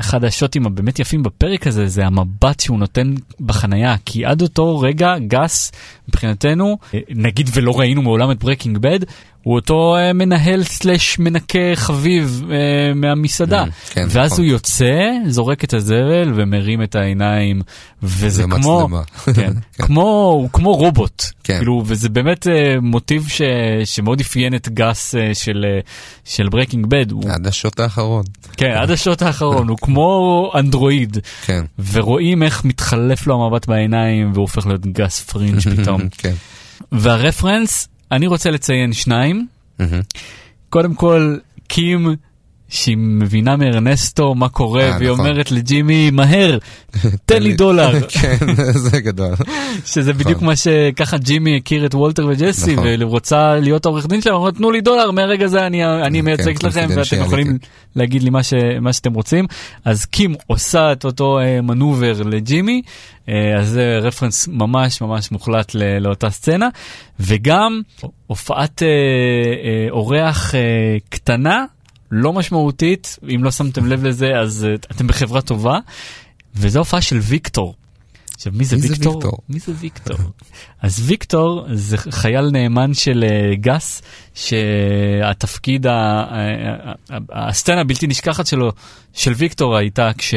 אחד 0.00 0.24
השוטים 0.24 0.66
הבאמת 0.66 0.98
יפים 0.98 1.22
בפרק 1.22 1.66
הזה 1.66 1.86
זה 1.86 2.06
המבט 2.06 2.60
שהוא 2.60 2.78
נותן 2.78 3.14
בחנייה, 3.40 3.96
כי 4.04 4.24
עד 4.24 4.42
אותו 4.42 4.80
רגע 4.80 5.14
גס 5.18 5.72
מבחינתנו, 6.08 6.78
אה, 6.94 7.00
נגיד 7.10 7.50
ולא 7.54 7.78
ראינו 7.80 8.02
מעולם 8.02 8.30
את 8.30 8.44
ברייקינג 8.44 8.78
בד, 8.78 8.98
הוא 9.42 9.54
אותו 9.54 9.96
אה, 9.96 10.12
מנהל 10.12 10.64
slash 10.64 11.18
מנקה 11.18 11.74
חביב 11.74 12.42
אה, 12.50 12.94
מהמסעדה. 12.94 13.64
Mm, 13.64 13.92
כן, 13.94 14.06
ואז 14.10 14.32
נכון. 14.32 14.44
הוא 14.44 14.52
יוצא, 14.52 15.00
זורק 15.26 15.64
את 15.64 15.74
הזבל 15.74 16.32
ומרים 16.34 16.82
את 16.82 16.94
העיניים, 16.94 17.62
וזה 18.02 18.42
כמו. 18.42 18.88
כן, 19.24 19.32
כן. 19.34 19.52
כמו, 19.84 20.36
הוא 20.40 20.50
כמו 20.52 20.74
רובוט, 20.74 21.22
כן. 21.44 21.56
כאילו, 21.56 21.82
וזה 21.86 22.08
באמת 22.08 22.46
אה, 22.46 22.80
מוטיב 22.82 23.28
ש, 23.28 23.42
שמאוד 23.84 24.20
אפיין 24.20 24.54
את 24.54 24.68
גס 24.68 25.14
אה, 25.14 25.34
של, 25.34 25.64
אה, 25.68 25.80
של 26.24 26.48
ברייקינג 26.48 26.86
בד, 26.86 27.10
הוא, 27.10 27.24
עד 27.30 27.46
השוט 27.46 27.80
האחרון. 27.80 28.24
כן, 28.56 28.70
עד 28.70 28.90
השוט 28.90 29.22
האחרון, 29.22 29.68
הוא 29.68 29.78
כמו 29.78 30.50
אנדרואיד, 30.54 31.18
כן. 31.46 31.64
ורואים 31.92 32.42
איך 32.42 32.64
מתחלף 32.64 33.26
לו 33.26 33.34
המבט 33.34 33.66
בעיניים 33.66 34.32
והוא 34.32 34.42
הופך 34.42 34.66
להיות 34.66 34.86
גס 34.86 35.20
פרינג' 35.20 35.60
פתאום. 35.76 36.00
כן. 36.18 36.34
והרפרנס, 36.92 37.88
אני 38.12 38.26
רוצה 38.26 38.50
לציין 38.50 38.92
שניים, 38.92 39.46
מהמם. 39.78 40.00
קודם 40.70 40.94
כל, 40.94 41.36
קים 41.68 42.16
שהיא 42.70 42.96
מבינה 42.98 43.56
מארנסטו 43.56 44.34
מה 44.34 44.48
קורה, 44.48 44.82
אה, 44.82 44.96
והיא 44.98 45.10
נכון. 45.10 45.26
אומרת 45.26 45.50
לג'ימי, 45.50 46.10
מהר, 46.10 46.58
תן 47.26 47.42
לי 47.42 47.52
דולר. 47.54 48.00
כן, 48.20 48.36
זה 48.90 49.00
גדול. 49.00 49.34
שזה 49.84 50.12
בדיוק 50.12 50.36
נכון. 50.36 50.46
מה 50.46 50.56
שככה 50.56 51.18
ג'ימי 51.18 51.56
הכיר 51.56 51.86
את 51.86 51.94
וולטר 51.94 52.26
וג'סי, 52.26 52.72
נכון. 52.72 52.86
ורוצה 53.00 53.54
להיות 53.54 53.86
העורך 53.86 54.06
דין 54.06 54.20
שלהם, 54.20 54.36
אומרת 54.36 54.54
תנו 54.54 54.70
לי 54.70 54.80
דולר, 54.80 55.10
מהרגע 55.10 55.46
זה 55.46 55.66
אני, 55.66 55.84
אני 55.84 56.18
כן, 56.18 56.24
מייצג 56.24 56.66
אתכם 56.66 56.86
ואתם. 56.96 57.16
יכולים 57.16 57.58
להגיד 57.96 58.22
לי 58.22 58.30
מה, 58.30 58.42
ש, 58.42 58.54
מה 58.80 58.92
שאתם 58.92 59.12
רוצים. 59.12 59.46
אז 59.84 60.04
קים 60.04 60.34
עושה 60.46 60.92
את 60.92 61.04
אותו 61.04 61.38
אה, 61.38 61.60
מנובר 61.60 62.22
לג'ימי, 62.22 62.82
אה, 63.28 63.58
אז 63.58 63.68
זה 63.68 63.98
רפרנס 64.02 64.48
ממש 64.48 65.00
ממש 65.00 65.32
מוחלט 65.32 65.74
לאותה 66.00 66.30
סצנה, 66.30 66.68
וגם 67.20 67.80
הופעת 68.26 68.82
אה, 68.82 68.88
אה, 68.88 69.90
אורח 69.90 70.54
אה, 70.54 70.60
קטנה, 71.08 71.64
לא 72.10 72.32
משמעותית, 72.32 73.18
אם 73.34 73.44
לא 73.44 73.50
שמתם 73.50 73.86
לב 73.86 74.04
לזה 74.04 74.28
אז 74.42 74.66
אה, 74.68 74.74
אתם 74.74 75.06
בחברה 75.06 75.40
טובה, 75.42 75.78
וזו 76.54 76.78
הופעה 76.78 77.00
של 77.00 77.18
ויקטור. 77.18 77.74
עכשיו, 78.34 78.52
מי 78.56 78.64
זה 78.64 78.76
מי 78.76 78.82
זה 78.82 78.88
ויקטור? 78.88 79.14
ויקטור? 79.14 79.38
מי 79.48 79.58
זה 79.58 79.72
ויקטור? 79.80 80.16
אז 80.82 81.02
ויקטור 81.06 81.66
זה 81.72 81.96
חייל 81.96 82.50
נאמן 82.50 82.94
של 82.94 83.24
אה, 83.24 83.54
גס, 83.54 84.02
שהתפקיד, 84.34 85.86
ה- 85.86 85.92
ה- 85.92 86.92
ה- 87.10 87.48
הסצנה 87.48 87.80
הבלתי 87.80 88.06
נשכחת 88.06 88.46
שלו, 88.46 88.72
של 89.12 89.32
ויקטור 89.36 89.76
הייתה 89.76 90.10
כש, 90.18 90.34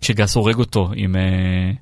כשגס 0.00 0.34
הורג 0.34 0.58
אותו 0.58 0.90
עם 0.94 1.16
אה, 1.16 1.72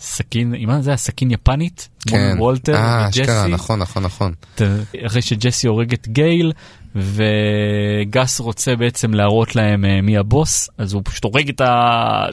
סכין, 0.00 0.54
מה 0.66 0.80
זה 0.82 0.90
היה? 0.90 0.96
סכין 0.96 1.30
יפנית? 1.30 1.88
כן. 2.08 2.28
מול 2.28 2.38
וולטר 2.40 2.74
אה, 2.74 3.08
אשכרה, 3.08 3.40
וג'סי. 3.40 3.52
נכון, 3.52 3.78
נכון, 3.78 4.02
נכון. 4.02 4.32
את- 4.54 4.62
אחרי 5.06 5.22
שג'סי 5.22 5.66
הורג 5.66 5.92
את 5.92 6.08
גייל 6.08 6.52
וגס 6.96 8.40
רוצה 8.40 8.76
בעצם 8.76 9.14
להראות 9.14 9.56
להם 9.56 9.84
אה, 9.84 10.00
מי 10.00 10.16
הבוס 10.18 10.68
אז 10.78 10.92
הוא 10.92 11.02
פשוט 11.04 11.24
הורג 11.24 11.48
את 11.48 11.60
ה... 11.60 12.24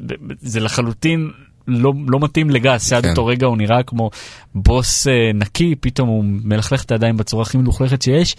זה 0.41 0.59
לחלוטין 0.59 1.29
לא, 1.67 1.93
לא 2.07 2.19
מתאים 2.19 2.49
לגס 2.49 2.89
שעד 2.89 3.03
כן. 3.03 3.09
אותו 3.09 3.25
רגע 3.25 3.47
הוא 3.47 3.57
נראה 3.57 3.83
כמו 3.83 4.09
בוס 4.55 5.07
אה, 5.07 5.13
נקי 5.33 5.75
פתאום 5.79 6.09
הוא 6.09 6.23
מלכלך 6.27 6.83
את 6.83 6.91
הידיים 6.91 7.17
בצורה 7.17 7.41
הכי 7.43 7.57
מלוכלכת 7.57 8.01
שיש. 8.01 8.35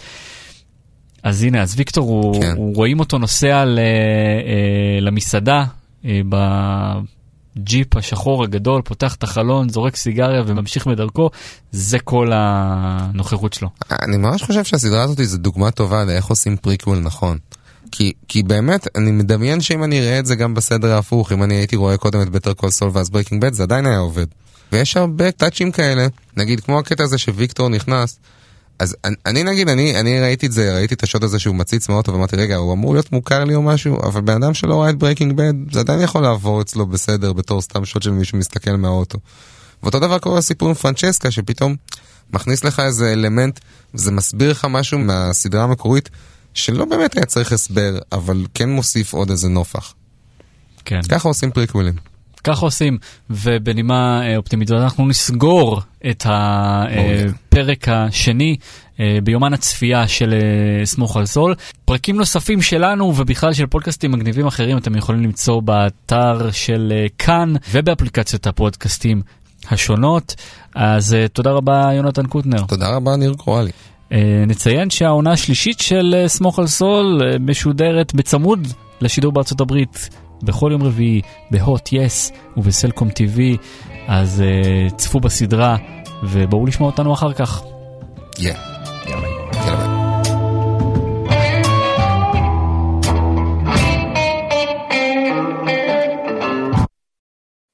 אז 1.23 1.43
הנה 1.43 1.61
אז 1.61 1.73
ויקטור 1.77 2.09
הוא, 2.09 2.41
כן. 2.41 2.53
הוא 2.57 2.75
רואים 2.75 2.99
אותו 2.99 3.17
נוסע 3.17 3.65
ל, 3.65 3.79
אה, 3.79 3.83
למסעדה 5.01 5.63
אה, 6.05 6.21
בג'יפ 7.57 7.97
השחור 7.97 8.43
הגדול 8.43 8.81
פותח 8.81 9.15
את 9.15 9.23
החלון 9.23 9.69
זורק 9.69 9.95
סיגריה 9.95 10.43
וממשיך 10.47 10.87
בדרכו 10.87 11.29
זה 11.71 11.99
כל 11.99 12.31
הנוכחות 12.33 13.53
שלו. 13.53 13.69
אני 13.91 14.17
ממש 14.17 14.43
חושב 14.43 14.63
שהסדרה 14.63 15.03
הזאת 15.03 15.17
זה 15.21 15.37
דוגמה 15.37 15.71
טובה 15.71 16.05
לאיך 16.05 16.25
עושים 16.25 16.57
פריקוול 16.57 16.99
נכון. 16.99 17.37
כי, 17.91 18.13
כי 18.27 18.43
באמת, 18.43 18.87
אני 18.95 19.11
מדמיין 19.11 19.61
שאם 19.61 19.83
אני 19.83 19.99
אראה 19.99 20.19
את 20.19 20.25
זה 20.25 20.35
גם 20.35 20.53
בסדר 20.53 20.93
ההפוך, 20.93 21.31
אם 21.31 21.43
אני 21.43 21.55
הייתי 21.55 21.75
רואה 21.75 21.97
קודם 21.97 22.21
את 22.21 22.29
בטר 22.29 22.53
קול 22.53 22.69
סול 22.69 22.89
ואז 22.93 23.09
ברייקינג 23.09 23.41
בד, 23.41 23.53
זה 23.53 23.63
עדיין 23.63 23.85
היה 23.85 23.97
עובד. 23.97 24.25
ויש 24.71 24.97
הרבה 24.97 25.31
touch'ים 25.31 25.71
כאלה, 25.71 26.07
נגיד 26.37 26.59
כמו 26.59 26.79
הקטע 26.79 27.03
הזה 27.03 27.17
שוויקטור 27.17 27.69
נכנס, 27.69 28.19
אז 28.79 28.95
אני, 29.05 29.15
אני 29.25 29.43
נגיד, 29.43 29.69
אני, 29.69 29.99
אני 29.99 30.21
ראיתי 30.21 30.45
את 30.45 30.51
זה, 30.51 30.73
ראיתי 30.75 30.93
את 30.93 31.03
השוט 31.03 31.23
הזה 31.23 31.39
שהוא 31.39 31.55
מציץ 31.55 31.89
מהאוטו 31.89 32.13
ואמרתי, 32.13 32.35
רגע, 32.35 32.55
הוא 32.55 32.73
אמור 32.73 32.93
להיות 32.93 33.11
מוכר 33.11 33.43
לי 33.43 33.55
או 33.55 33.61
משהו, 33.61 33.97
אבל 34.03 34.21
בן 34.21 34.43
אדם 34.43 34.53
שלא 34.53 34.81
ראה 34.81 34.89
את 34.89 34.95
ברייקינג 34.95 35.33
בד, 35.33 35.53
זה 35.71 35.79
עדיין 35.79 36.01
יכול 36.01 36.21
לעבור 36.21 36.61
אצלו 36.61 36.85
בסדר 36.85 37.33
בתור 37.33 37.61
סתם 37.61 37.85
שוט 37.85 38.03
של 38.03 38.11
מישהו 38.11 38.37
מסתכל 38.37 38.75
מהאוטו. 38.75 39.19
ואותו 39.83 39.99
דבר 39.99 40.19
קורה 40.19 40.37
לסיפור 40.37 40.69
עם 40.69 40.73
פרנצ'סקה, 40.73 41.31
שפתאום 41.31 41.75
מכניס 42.33 42.63
לך 42.63 42.79
איזה 42.79 43.13
אלמנט, 43.13 43.59
זה 43.93 44.11
מסביר 44.11 44.51
לך 44.51 44.67
משהו 44.69 44.99
מהסדרה 44.99 45.63
המקורית, 45.63 46.09
שלא 46.53 46.85
באמת 46.85 47.15
היה 47.17 47.25
צריך 47.25 47.51
הסבר, 47.51 47.99
אבל 48.11 48.45
כן 48.53 48.69
מוסיף 48.69 49.13
עוד 49.13 49.29
איזה 49.29 49.49
נופח. 49.49 49.93
כן. 50.85 51.01
ככה 51.09 51.27
עושים 51.27 51.51
פריקוולים. 51.51 51.93
ככה 52.47 52.65
עושים, 52.65 52.97
ובנימה 53.29 54.21
אה, 54.23 54.37
אופטימית, 54.37 54.71
אנחנו 54.71 55.07
נסגור 55.07 55.81
את 56.09 56.25
הפרק 56.29 57.87
השני 57.89 58.55
אה, 58.99 59.17
ביומן 59.23 59.53
הצפייה 59.53 60.07
של 60.07 60.33
אה, 60.33 60.85
סמוך 60.85 61.17
על 61.17 61.25
סול. 61.25 61.55
פרקים 61.85 62.17
נוספים 62.17 62.61
שלנו 62.61 63.13
ובכלל 63.17 63.53
של 63.53 63.65
פודקאסטים 63.65 64.11
מגניבים 64.11 64.47
אחרים 64.47 64.77
אתם 64.77 64.95
יכולים 64.95 65.23
למצוא 65.23 65.61
באתר 65.61 66.51
של 66.51 66.93
אה, 66.95 67.05
כאן 67.17 67.53
ובאפליקציות 67.71 68.47
הפודקאסטים 68.47 69.21
השונות. 69.69 70.35
אז 70.75 71.13
אה, 71.13 71.27
תודה 71.27 71.51
רבה 71.51 71.89
יונתן 71.93 72.27
קוטנר. 72.27 72.63
תודה 72.67 72.89
רבה, 72.89 73.15
ניר 73.15 73.33
קרואלי. 73.37 73.71
אה, 74.11 74.43
נציין 74.47 74.89
שהעונה 74.89 75.31
השלישית 75.31 75.79
של 75.79 76.15
אה, 76.17 76.27
סמוך 76.27 76.59
על 76.59 76.67
סול 76.67 77.21
אה, 77.23 77.39
משודרת 77.39 78.13
בצמוד 78.13 78.67
לשידור 79.01 79.31
בארצות 79.31 79.61
הברית 79.61 80.09
בכל 80.43 80.69
יום 80.71 80.83
רביעי 80.83 81.21
בהוט 81.51 81.89
יס 81.93 82.31
ובסלקום 82.57 83.09
TV, 83.09 83.39
אז 84.07 84.41
אה, 84.41 84.89
צפו 84.97 85.19
בסדרה 85.19 85.77
ובואו 86.23 86.65
לשמוע 86.65 86.89
אותנו 86.89 87.13
אחר 87.13 87.33
כך. 87.33 87.61
Yeah. 88.35 88.76